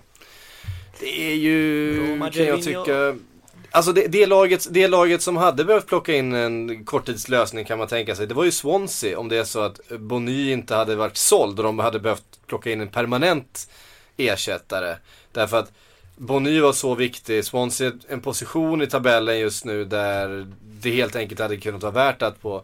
[0.99, 3.15] Det är ju, Roma kan jag tycka,
[3.71, 7.87] alltså det, det, laget, det laget som hade behövt plocka in en korttidslösning kan man
[7.87, 11.17] tänka sig, det var ju Swansea om det är så att Bonny inte hade varit
[11.17, 13.69] såld och de hade behövt plocka in en permanent
[14.17, 14.95] ersättare.
[15.31, 15.71] Därför att
[16.17, 21.39] Bonny var så viktig, Swansea en position i tabellen just nu där det helt enkelt
[21.39, 22.63] hade kunnat vara värt att på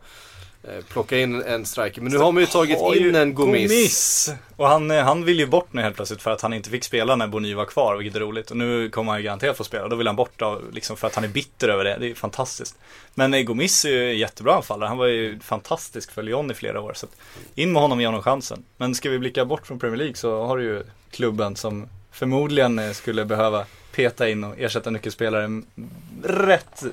[0.89, 2.01] plocka in en striker.
[2.01, 3.72] Men nu har man ju tagit in en Gomis.
[3.72, 4.30] Gomis.
[4.55, 6.84] Och han, eh, han vill ju bort nu helt plötsligt för att han inte fick
[6.84, 8.51] spela när Bony var kvar, vilket är roligt.
[8.51, 9.88] Och nu kommer han ju garanterat få spela.
[9.88, 11.97] Då vill han bort då, liksom för att han är bitter över det.
[11.99, 12.76] Det är fantastiskt.
[13.14, 14.88] Men eh, Gomis är ju jättebra anfallare.
[14.88, 16.93] Han var ju fantastisk för Lyon i flera år.
[16.95, 17.07] Så
[17.55, 18.64] in med honom och ge honom chansen.
[18.78, 22.80] Men ska vi blicka bort från Premier League så har du ju klubben som förmodligen
[22.80, 25.61] eh, skulle behöva peta in och ersätta nyckelspelare
[26.23, 26.83] rätt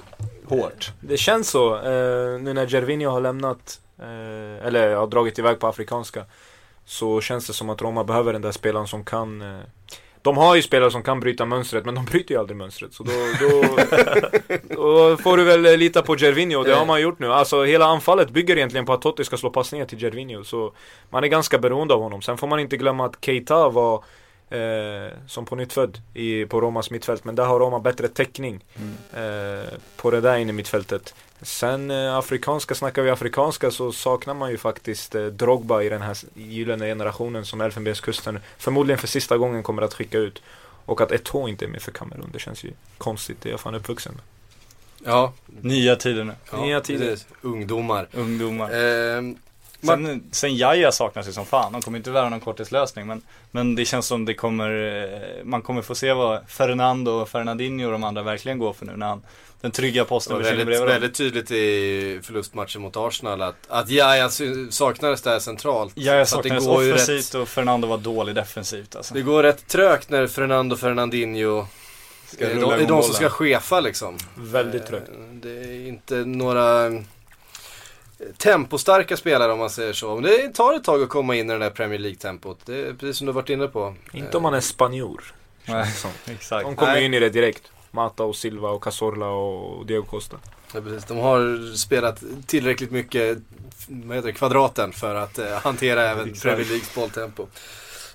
[0.45, 0.93] hårt.
[1.01, 5.67] Det känns så, eh, nu när Gervinho har lämnat, eh, eller har dragit iväg på
[5.67, 6.25] afrikanska.
[6.85, 9.61] Så känns det som att Roma behöver den där spelaren som kan eh,
[10.23, 12.95] De har ju spelare som kan bryta mönstret, men de bryter ju aldrig mönstret.
[12.95, 13.63] Så då, då,
[14.75, 17.33] då får du väl lita på Gervinho, det har man gjort nu.
[17.33, 20.45] Alltså hela anfallet bygger egentligen på att Totti ska slå passningar till Gervinho.
[20.45, 20.73] Så
[21.11, 22.23] man är ganska beroende av honom.
[22.23, 24.05] Sen får man inte glömma att Keita var
[24.51, 27.25] Eh, som på nytt född i, på Romas mittfält.
[27.25, 28.65] Men där har Roma bättre täckning
[29.15, 31.15] eh, på det där inne i mittfältet.
[31.43, 36.03] Sen eh, afrikanska, snackar vi afrikanska så saknar man ju faktiskt eh, Drogba i den
[36.03, 40.43] här gyllene generationen som Elfenbenskusten förmodligen för sista gången kommer att skicka ut.
[40.85, 43.61] Och att Eto'o inte är med för Kamerun, det känns ju konstigt, det är jag
[43.61, 44.23] fan uppvuxen med.
[45.05, 46.33] Ja, Nya tider nu.
[46.53, 47.11] ja Nya tider.
[47.11, 47.27] precis.
[47.41, 48.09] Ungdomar.
[48.13, 48.71] Ungdomar.
[48.71, 49.37] Ehm,
[49.83, 51.73] Sen, sen Jaja saknas ju som fan.
[51.73, 53.07] De kommer inte värva någon korttidslösning.
[53.07, 54.71] Men, men det känns som det kommer,
[55.05, 58.87] eh, man kommer få se vad Fernando och Fernandinho och de andra verkligen går för
[58.87, 59.23] nu när han,
[59.61, 64.31] den trygga posten försvinner väldigt, väldigt tydligt i förlustmatchen mot Arsenal att, att Jaja
[64.71, 65.93] saknades där centralt.
[65.97, 69.15] Jaja Så att saknades det går offensivt rätt, och Fernando var dålig defensivt alltså.
[69.15, 71.67] Det går rätt trögt när Fernando Fernandinho
[72.27, 74.19] Ska är de, är de som ska chefa liksom.
[74.35, 75.09] Väldigt trögt.
[75.09, 76.91] Eh, Det är inte några
[78.37, 80.15] tempostarka spelare om man säger så.
[80.15, 82.59] Men det tar ett tag att komma in i det där Premier League-tempot.
[82.65, 83.95] Det är precis som du varit inne på.
[84.13, 85.35] Inte om man är spanjor.
[85.65, 85.87] Nej,
[86.27, 86.65] exakt.
[86.65, 87.01] De kommer Nej.
[87.01, 87.63] ju in i det direkt.
[87.91, 90.37] Mata och Silva och Cazorla och Diego Costa.
[90.75, 91.05] Ja, precis.
[91.05, 93.39] De har spelat tillräckligt mycket
[93.89, 96.33] vad heter det, kvadraten för att eh, hantera även.
[96.33, 97.47] Premier Leagues bolltempo.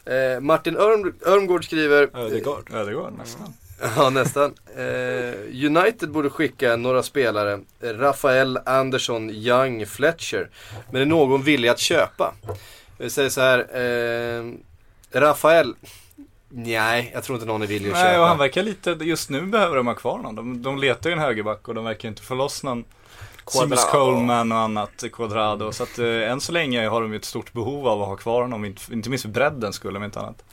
[0.06, 2.10] Eh, Martin Örm, Örmgård skriver
[2.86, 3.54] det går nästan.
[3.96, 4.54] Ja, nästan.
[4.78, 7.60] Eh, United borde skicka några spelare.
[7.82, 10.50] Rafael, Andersson, Young, Fletcher.
[10.92, 12.34] Men är någon villig att köpa?
[12.98, 13.60] Vi säger så här.
[13.60, 14.54] Eh,
[15.20, 15.76] Rafael.
[16.50, 18.22] Nej, jag tror inte någon är villig att Nej köpa.
[18.22, 20.36] och han verkar lite, just nu behöver de ha kvar honom.
[20.36, 22.84] De, de letar ju en högerback och de verkar inte få loss någon
[23.46, 23.82] Quadrado.
[23.92, 25.72] Coleman och annat, Quadrado.
[25.72, 28.42] Så att eh, än så länge har de ett stort behov av att ha kvar
[28.42, 28.66] honom.
[28.66, 30.44] Inte, inte minst för bredden skulle om inte annat.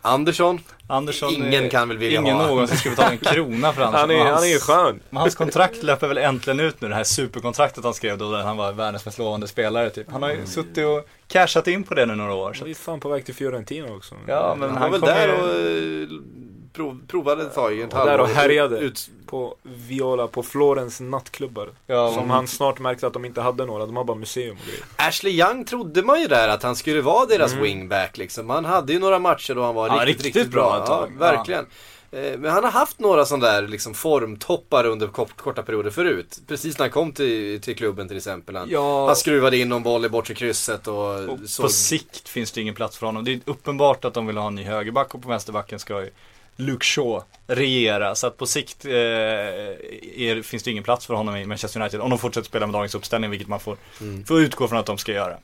[0.00, 0.60] Andersson.
[0.90, 2.46] Andersson, Ingen kan väl vilja Ingen ha.
[2.46, 4.00] någonsin skulle betala en krona för Andersson.
[4.00, 5.00] Han är, Och han är ju hans- skön.
[5.10, 8.42] Men hans kontrakt löper väl äntligen ut nu, det här superkontraktet han skrev då, där
[8.42, 10.06] han var världens mest lovande spelare typ.
[10.10, 10.40] Han har Mm.
[10.40, 12.52] ju suttit och cashat in på det nu några år.
[12.52, 12.60] Så.
[12.64, 14.14] Han är fan på väg till Fiorentina också.
[14.26, 16.20] Ja, men Han, han var väl kommer där ju- och eh,
[16.72, 17.78] prov, provade ett tag.
[17.80, 18.40] Ett Och där och halvår.
[18.40, 18.78] härjade.
[18.78, 21.68] Ut, På Viola, på Florens nattklubbar.
[21.86, 24.66] Ja, Som han snart märkte att de inte hade några, de har bara museum och
[24.66, 24.84] grejer.
[24.96, 27.64] Ashley Young trodde man ju där att han skulle vara deras Mm.
[27.64, 28.50] wingback liksom.
[28.50, 31.08] Han hade ju några matcher då han var Ja, riktigt, riktigt riktigt, bra bra.
[31.10, 31.66] Ja, verkligen.
[32.12, 36.38] Eh, Men han har haft några sådana där liksom formtoppar under kort, korta perioder förut.
[36.48, 38.56] Precis när han kom till, till klubben till exempel.
[38.56, 39.06] Han, Ja.
[39.06, 41.62] han skruvade in någon boll i bortre krysset och, Och så.
[41.62, 43.24] på sikt finns det ingen plats för honom.
[43.24, 46.10] Det är uppenbart att de vill ha en ny högerback och på vänsterbacken ska ju
[46.56, 48.14] Luke Shaw regera.
[48.14, 48.92] Så att på sikt eh,
[50.20, 52.00] är, finns det ingen plats för honom i Manchester United.
[52.00, 54.24] Om de fortsätter spela med dagens uppställning, vilket man får, Mm.
[54.24, 55.36] får utgå från att de ska göra.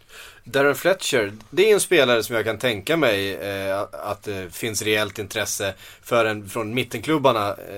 [0.45, 4.83] Darren Fletcher, det är en spelare som jag kan tänka mig eh, att det finns
[4.83, 7.77] reellt intresse för en, från mittenklubbarna eh,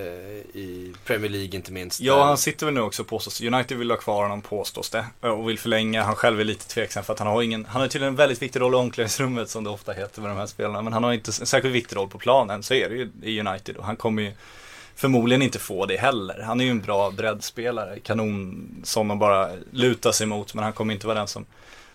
[0.59, 1.99] i Premier League inte minst.
[2.01, 3.41] Ja, han sitter väl nu också påstås.
[3.41, 5.05] United vill ha kvar honom påstås det.
[5.29, 6.03] Och vill förlänga.
[6.03, 8.41] Han själv är lite tveksam för att han har ingen, han har tydligen en väldigt
[8.41, 10.81] viktig roll i omklädningsrummet som det ofta heter med de här spelarna.
[10.81, 12.63] Men han har inte en särskilt viktig roll på planen.
[12.63, 14.31] Så är det ju i United och han kommer ju
[14.99, 16.41] förmodligen inte få det heller.
[16.41, 17.99] Han är ju en bra breddspelare.
[17.99, 20.53] Kanon som att bara luta sig mot.
[20.53, 21.45] Men han kommer inte vara den som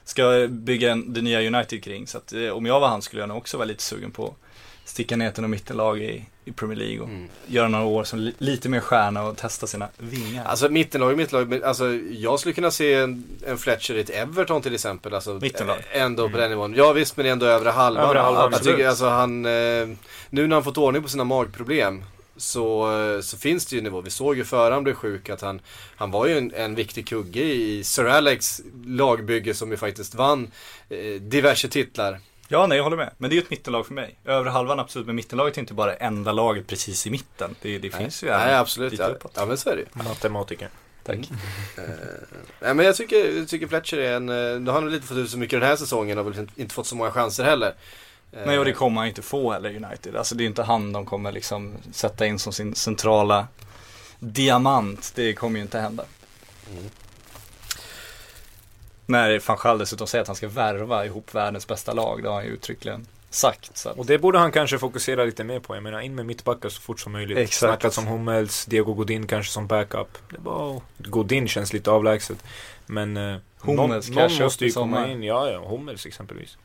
[0.05, 2.07] ska bygga en, det nya United kring.
[2.07, 4.27] Så att eh, om jag var han skulle jag nog också vara lite sugen på
[4.27, 7.29] att sticka ner till något mittenlag i, i Premier League och Mm.
[7.47, 10.45] göra några år som li, lite mer stjärna och testa sina vingar.
[10.45, 14.63] Alltså mittenlag, mittenlag, men alltså jag skulle kunna se en, en Fletcher i ett Everton
[14.63, 15.15] till exempel.
[15.15, 15.77] Alltså, Mittenlag.
[15.79, 16.75] ä- Ändå på den nivån.
[16.77, 18.05] Ja visst, men ändå övre halvan.
[18.09, 18.77] Övre halvan, jag absolut.
[18.77, 19.51] tycker alltså han, eh,
[20.31, 22.05] nu när han fått ordning på sina magproblem
[22.37, 24.01] så, eh, så finns det ju nivå.
[24.01, 25.61] Vi såg ju före han blev sjuk att han,
[25.97, 30.51] han var ju en, en viktig kugge i Sir Alex lagbygge som ju faktiskt vann
[30.89, 32.21] eh, diverse titlar.
[32.49, 33.11] Ja, nej jag håller med.
[33.19, 34.19] Men det är ju ett mittenlag för mig.
[34.25, 37.55] Övre halvan absolut, men mittenlaget är inte bara enda laget precis i mitten.
[37.63, 39.33] Det, det finns ju Nej absolut, lite ja, uppåt.
[39.37, 39.87] ja men så är det ju.
[39.93, 40.69] Matematiker.
[41.05, 41.19] Tack.
[42.61, 45.07] Nej men jag tycker, jag tycker Fletcher är en, eh, nu har han väl inte
[45.07, 47.75] fått ut så mycket den här säsongen och väl inte fått så många chanser heller.
[48.37, 50.17] Eh, Nej och det kommer han inte få heller United.
[50.17, 53.49] Alltså det är inte han de kommer liksom sätta in som sin centrala
[54.19, 55.13] diamant.
[55.15, 56.05] Det kommer ju inte hända.
[59.07, 62.37] När van Gaal dessutom säger att han ska värva ihop världens bästa lag, det har
[62.37, 63.87] han ju uttryckligen sagt.
[63.87, 65.77] Att, Och det borde han kanske fokusera lite mer på.
[65.77, 67.39] Jag menar, in med mittbackar så fort som möjligt.
[67.39, 67.59] Exakt.
[67.59, 70.19] Snackats om Hummels, Diego Godin kanske som backup.
[70.31, 72.39] Det var, Godin känns lite avlägset.
[72.87, 75.23] Men eh, Hummels någon, någon måste ju komma in.
[75.23, 76.57] Ja, ja, Hummels exempelvis.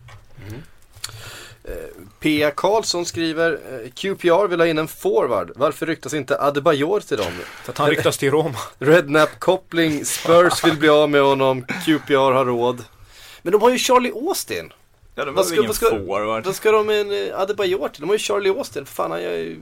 [2.20, 2.52] P.A.
[2.56, 5.52] Karlsson skriver eh, QPR vill ha in en forward.
[5.56, 7.32] Varför ryktas inte Adebayor till dem?
[7.64, 8.58] För att han ryktas till Roma.
[8.80, 12.84] Rednap-koppling, Spurs vill bli av med honom, QPR har råd.
[13.42, 14.74] Men de har ju Charlie Austin.
[15.16, 16.46] ja, det Vad ska, vad, ska, forward.
[16.46, 18.02] vad ska de med en eh, Adebayor till?
[18.02, 18.86] De har ju Charlie Austin.
[18.86, 19.60] För fan, han gör ju...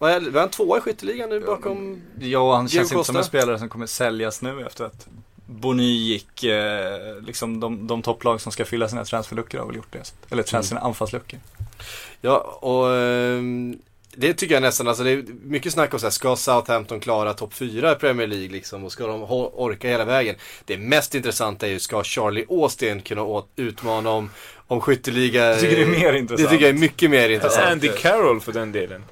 [0.00, 2.02] Vad är, var han tvåa i skytteligan nu bakom?
[2.20, 3.28] Ja, han känns Diego inte som en Costa.
[3.28, 5.06] spelare som kommer säljas nu efter att
[5.46, 9.92] Boni gick, eh, liksom de, de topplag som ska fylla sina transferluckor har väl gjort
[9.92, 10.14] det.
[10.30, 11.40] Eller trans, sina anfallsluckor.
[12.20, 13.78] Ja, och ehm,
[14.18, 17.34] det tycker jag nästan, alltså det är mycket snack om så här, ska Southampton klara
[17.34, 20.34] topp 4 i Premier League liksom och ska de orka hela vägen?
[20.64, 24.30] Det mest intressanta är ju, ska Charlie Austin kunna å- utmana om,
[24.66, 25.44] om skytteliga?
[25.46, 26.50] Jag tycker det är mer Det intressant.
[26.50, 27.66] tycker jag är mycket mer intressant.
[27.72, 29.04] Andy Carroll för den delen.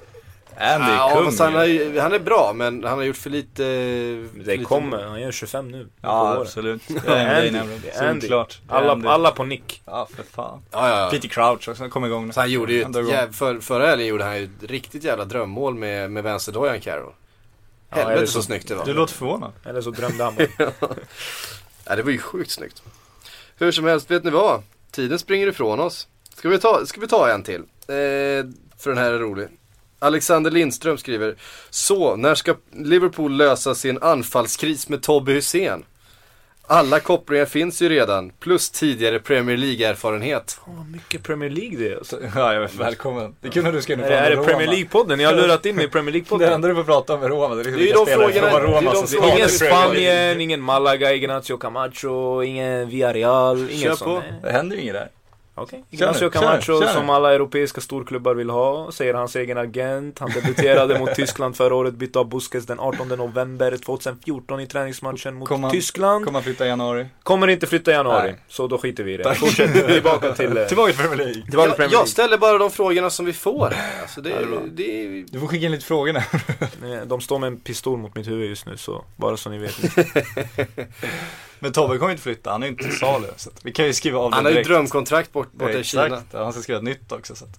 [0.57, 1.25] Andy ja, kung.
[1.25, 3.55] fast han, har, han är bra, men han har gjort för lite...
[4.33, 5.87] för Det lite- kommer, han gör 25 nu.
[6.01, 6.81] Ja, absolut.
[7.05, 7.51] Det är Andy.
[7.51, 7.81] nämligen.
[7.81, 8.21] Det är Andy.
[8.21, 8.59] Solklart.
[8.67, 8.89] Det är Andy.
[9.07, 9.81] Alla, alla på nick.
[9.85, 10.61] Ja, för fan.
[10.71, 11.09] Ja, ja, ja.
[11.11, 12.33] Peter Crouch också, han kom igång nu.
[12.33, 15.25] Så han gjorde ju, Han jäv, för, förra helgen gjorde han ju ett riktigt jävla
[15.25, 17.13] drömmål med, med vänsterdojan Carroll.
[17.89, 18.85] Ja, Helvete eller så, så- snyggt det var.
[18.85, 19.51] Du låter förvånad.
[19.65, 20.71] Eller så drömde han bara.
[21.85, 22.83] Ja, det var ju sjukt snyggt.
[23.57, 24.63] Hur som helst, vet ni vad?
[24.91, 26.07] Tiden springer ifrån oss.
[26.35, 27.61] Ska vi ta, ska vi ta en till?
[27.87, 27.95] Eh,
[28.77, 29.47] för den här är rolig.
[29.99, 31.35] Alexander Lindström skriver
[31.69, 35.83] Så, när ska Liverpool lösa sin anfallskris med Tobbe Hysén?
[36.67, 40.59] Alla kopplingar finns ju redan, plus tidigare Premier League-erfarenhet.
[40.65, 41.97] Vad mycket Premier League det är.
[41.97, 42.19] Alltså.
[42.35, 43.35] Ja, jag vet, välkommen.
[43.41, 44.73] Det är kul när du ska in och Är, det- är det Premier Roma.
[44.77, 45.15] League-podden?
[45.17, 46.53] Ni har lurat in mig i Premier Det League-podden.
[46.53, 47.55] enda du får prata om är Roma.
[47.55, 49.49] Det är, Det är de frågorna- från det är Roma de frågorna Ingen.
[49.49, 54.07] Spanien, ingen Malaga, Ignacio Camacho, ingen Villarreal, ingen sån.
[54.21, 54.23] på.
[54.43, 55.09] Det händer ju inget där.
[55.57, 55.79] Okej.
[55.91, 56.87] Kör Ignacio nu, kör, Camacho kör.
[56.93, 60.19] som alla europeiska storklubbar vill ha, säger hans egen agent.
[60.19, 65.35] Han debuterade mot Tyskland förra året, bytte av Busquets den 18 november 2014 i träningsmatchen
[65.35, 66.25] mot Kom han- Tyskland.
[66.25, 67.05] Kommer han flytta i januari?
[67.23, 68.39] Kommer inte flytta i januari, Nej.
[68.47, 69.35] så då skiter vi i det.
[69.35, 70.65] Fortsätt tillbaka till...
[70.67, 71.33] Tillbaka till Premier League.
[71.33, 72.07] Tillbaka till Jag, Premier jag League.
[72.07, 73.73] ställer bara de frågorna som vi får.
[74.01, 74.59] Alltså det, Ja, det är bra.
[74.73, 76.13] det är, Du får skicka in lite frågor
[76.81, 77.01] nu.
[77.05, 79.75] De står med en pistol mot mitt huvud just nu, så bara så ni vet.
[81.65, 83.27] Men Tobbe kommer inte flytta, han är ju inte till salu.
[83.37, 85.83] Så vi kan ju skriva av det han har ju drömkontrakt bort, borta Ja, i
[85.83, 86.05] Kina.
[86.05, 87.35] Exakt, Ja, han ska skriva ett nytt också.
[87.35, 87.51] Så att.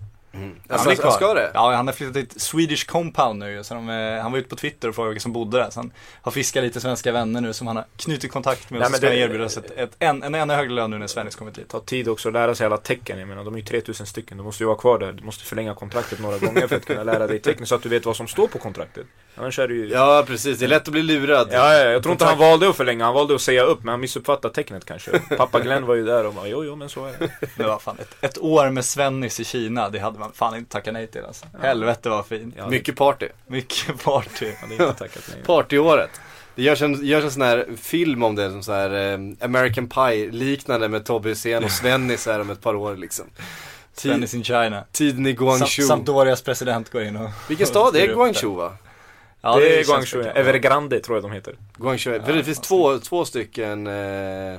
[0.69, 1.51] Alltså, är han ska det?
[1.55, 3.65] Ja, han har flyttat till ett Swedish compound nu.
[3.65, 3.89] Så de,
[4.23, 5.71] han var ute på Twitter och frågade vilka som bodde där.
[5.71, 5.93] Så han
[6.23, 8.81] har fiskat lite svenska vänner nu som han har knutit kontakt med.
[8.81, 10.91] Nej, och så ska han det- erbjuda oss ett, ett, en, en ännu högre lön
[10.91, 11.69] nu när Svennis kommit hit.
[11.69, 13.19] tar tid också att lära sig alla tecken.
[13.19, 14.37] Jag menar, de är ju 3000 stycken.
[14.39, 15.13] Du måste ju vara kvar där.
[15.13, 17.89] Du måste förlänga kontraktet några gånger för att kunna lära dig tecken så att du
[17.89, 19.07] vet vad som står på kontraktet.
[19.39, 19.89] Annars är det ju...
[19.89, 21.49] Ja precis, det är lätt att bli lurad.
[21.51, 23.89] Ja, ja, jag tror inte han valde att förlänga, han valde att säga upp men
[23.93, 25.19] han missuppfattade tecknet kanske.
[25.37, 27.31] Pappa Glenn var ju där och bara jo, jo men så är det.
[27.57, 30.71] Men vad fan, ett, ett år med Svennis i Kina, det hade man fan inte
[30.73, 31.47] tackat nej till alltså.
[31.63, 32.55] Helvete vad fint.
[32.59, 33.29] Ja, Mycket party.
[33.47, 34.47] Mycket party.
[34.47, 35.43] Jag hade inte tackat nej.
[35.47, 36.11] Partyåret.
[36.55, 39.89] Det görs en, görs en sån här film om det som så här eh, American
[39.89, 43.25] Pie liknande med Tobbe Hysén och Svennis här om ett par år liksom.
[43.95, 44.85] Svennis in China.
[44.93, 45.67] tiden i Guangzhou.
[45.67, 47.31] Sam- Sampdorias president går in och...
[47.49, 47.95] Vilken stad?
[47.95, 48.73] Det är Guangzhou va?
[49.47, 50.23] Ja, det är känns Guangzhou.
[50.23, 51.55] Evergrande tror jag de heter.
[51.77, 54.59] Guangzhou, för det finns två, två stycken eh,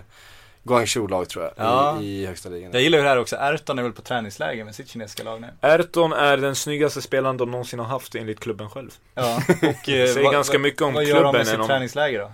[0.63, 1.97] Guangzhou-lag tror jag Ja.
[2.01, 2.71] i, i högsta ligan.
[2.73, 5.41] Jag gillar ju det här också, Erton är väl på träningsläger med sitt kinesiska lag
[5.41, 5.47] nu.
[5.61, 8.91] Erton är den snyggaste spelaren de någonsin har haft enligt klubben själv.
[9.13, 11.67] Ja, och eh, Det säger ganska mycket om vad gör de klubben med sitt om-
[11.67, 12.31] träningsläger då?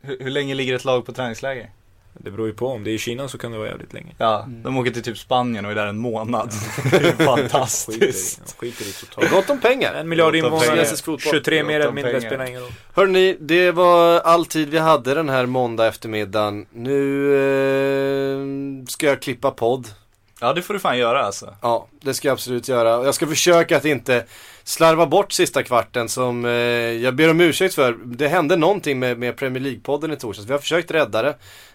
[0.00, 1.70] Hur, hur länge ligger ett lag på träningsläger?
[2.14, 4.14] Det beror ju på, om det är i Kina så kan det vara jävligt länge.
[4.18, 6.52] Ja, de åker till typ Spanien och är där en månad.
[6.90, 8.56] det är Skiter i, fantastiskt.
[8.58, 9.30] skiter i totalt.
[9.30, 9.94] Gott om pengar.
[9.94, 11.32] En miljard invånare, kinesisk fotboll.
[11.32, 12.72] 23 mer eller mindre spelar ingen roll.
[12.94, 16.66] Hörrni, det var all tid vi hade den här måndag eftermiddagen.
[16.72, 19.88] Nu eh, ska jag klippa podd.
[20.40, 21.54] Ja, det får du fan göra alltså.
[21.60, 23.04] Ja, det ska jag absolut göra.
[23.04, 24.24] Jag ska försöka att inte
[24.64, 27.96] slarva bort sista kvarten som eh, jag ber om ursäkt för.
[28.04, 30.48] Det hände någonting med, med Premier League-podden i torsdags.
[30.48, 31.28] Vi har försökt rädda det.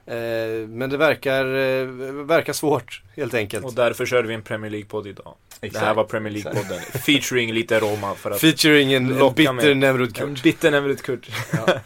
[0.06, 1.86] Eh, men det verkar, eh,
[2.26, 3.66] verkar svårt helt enkelt.
[3.66, 5.36] Och därför körde vi en Premier League-podd idag.
[5.60, 6.80] Det här var Premier League-podden.
[7.00, 9.78] Featuring lite Roma för att Featuring en, en bitter med.
[9.78, 10.44] Nemrud En Kurt.
[10.44, 11.28] bitter Nemrut Kurt.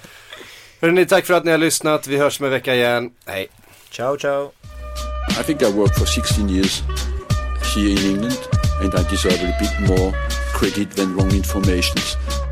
[0.82, 2.08] Hörrni, tack för att ni har lyssnat.
[2.08, 3.12] Vi hörs om en vecka igen.
[3.26, 3.48] Hej.
[3.90, 4.52] Ciao, ciao.
[5.40, 6.82] I think I worked for 16 years
[7.76, 8.38] here in England,
[8.82, 10.14] and I deserve a bit more
[10.62, 12.51] credit than wrong information.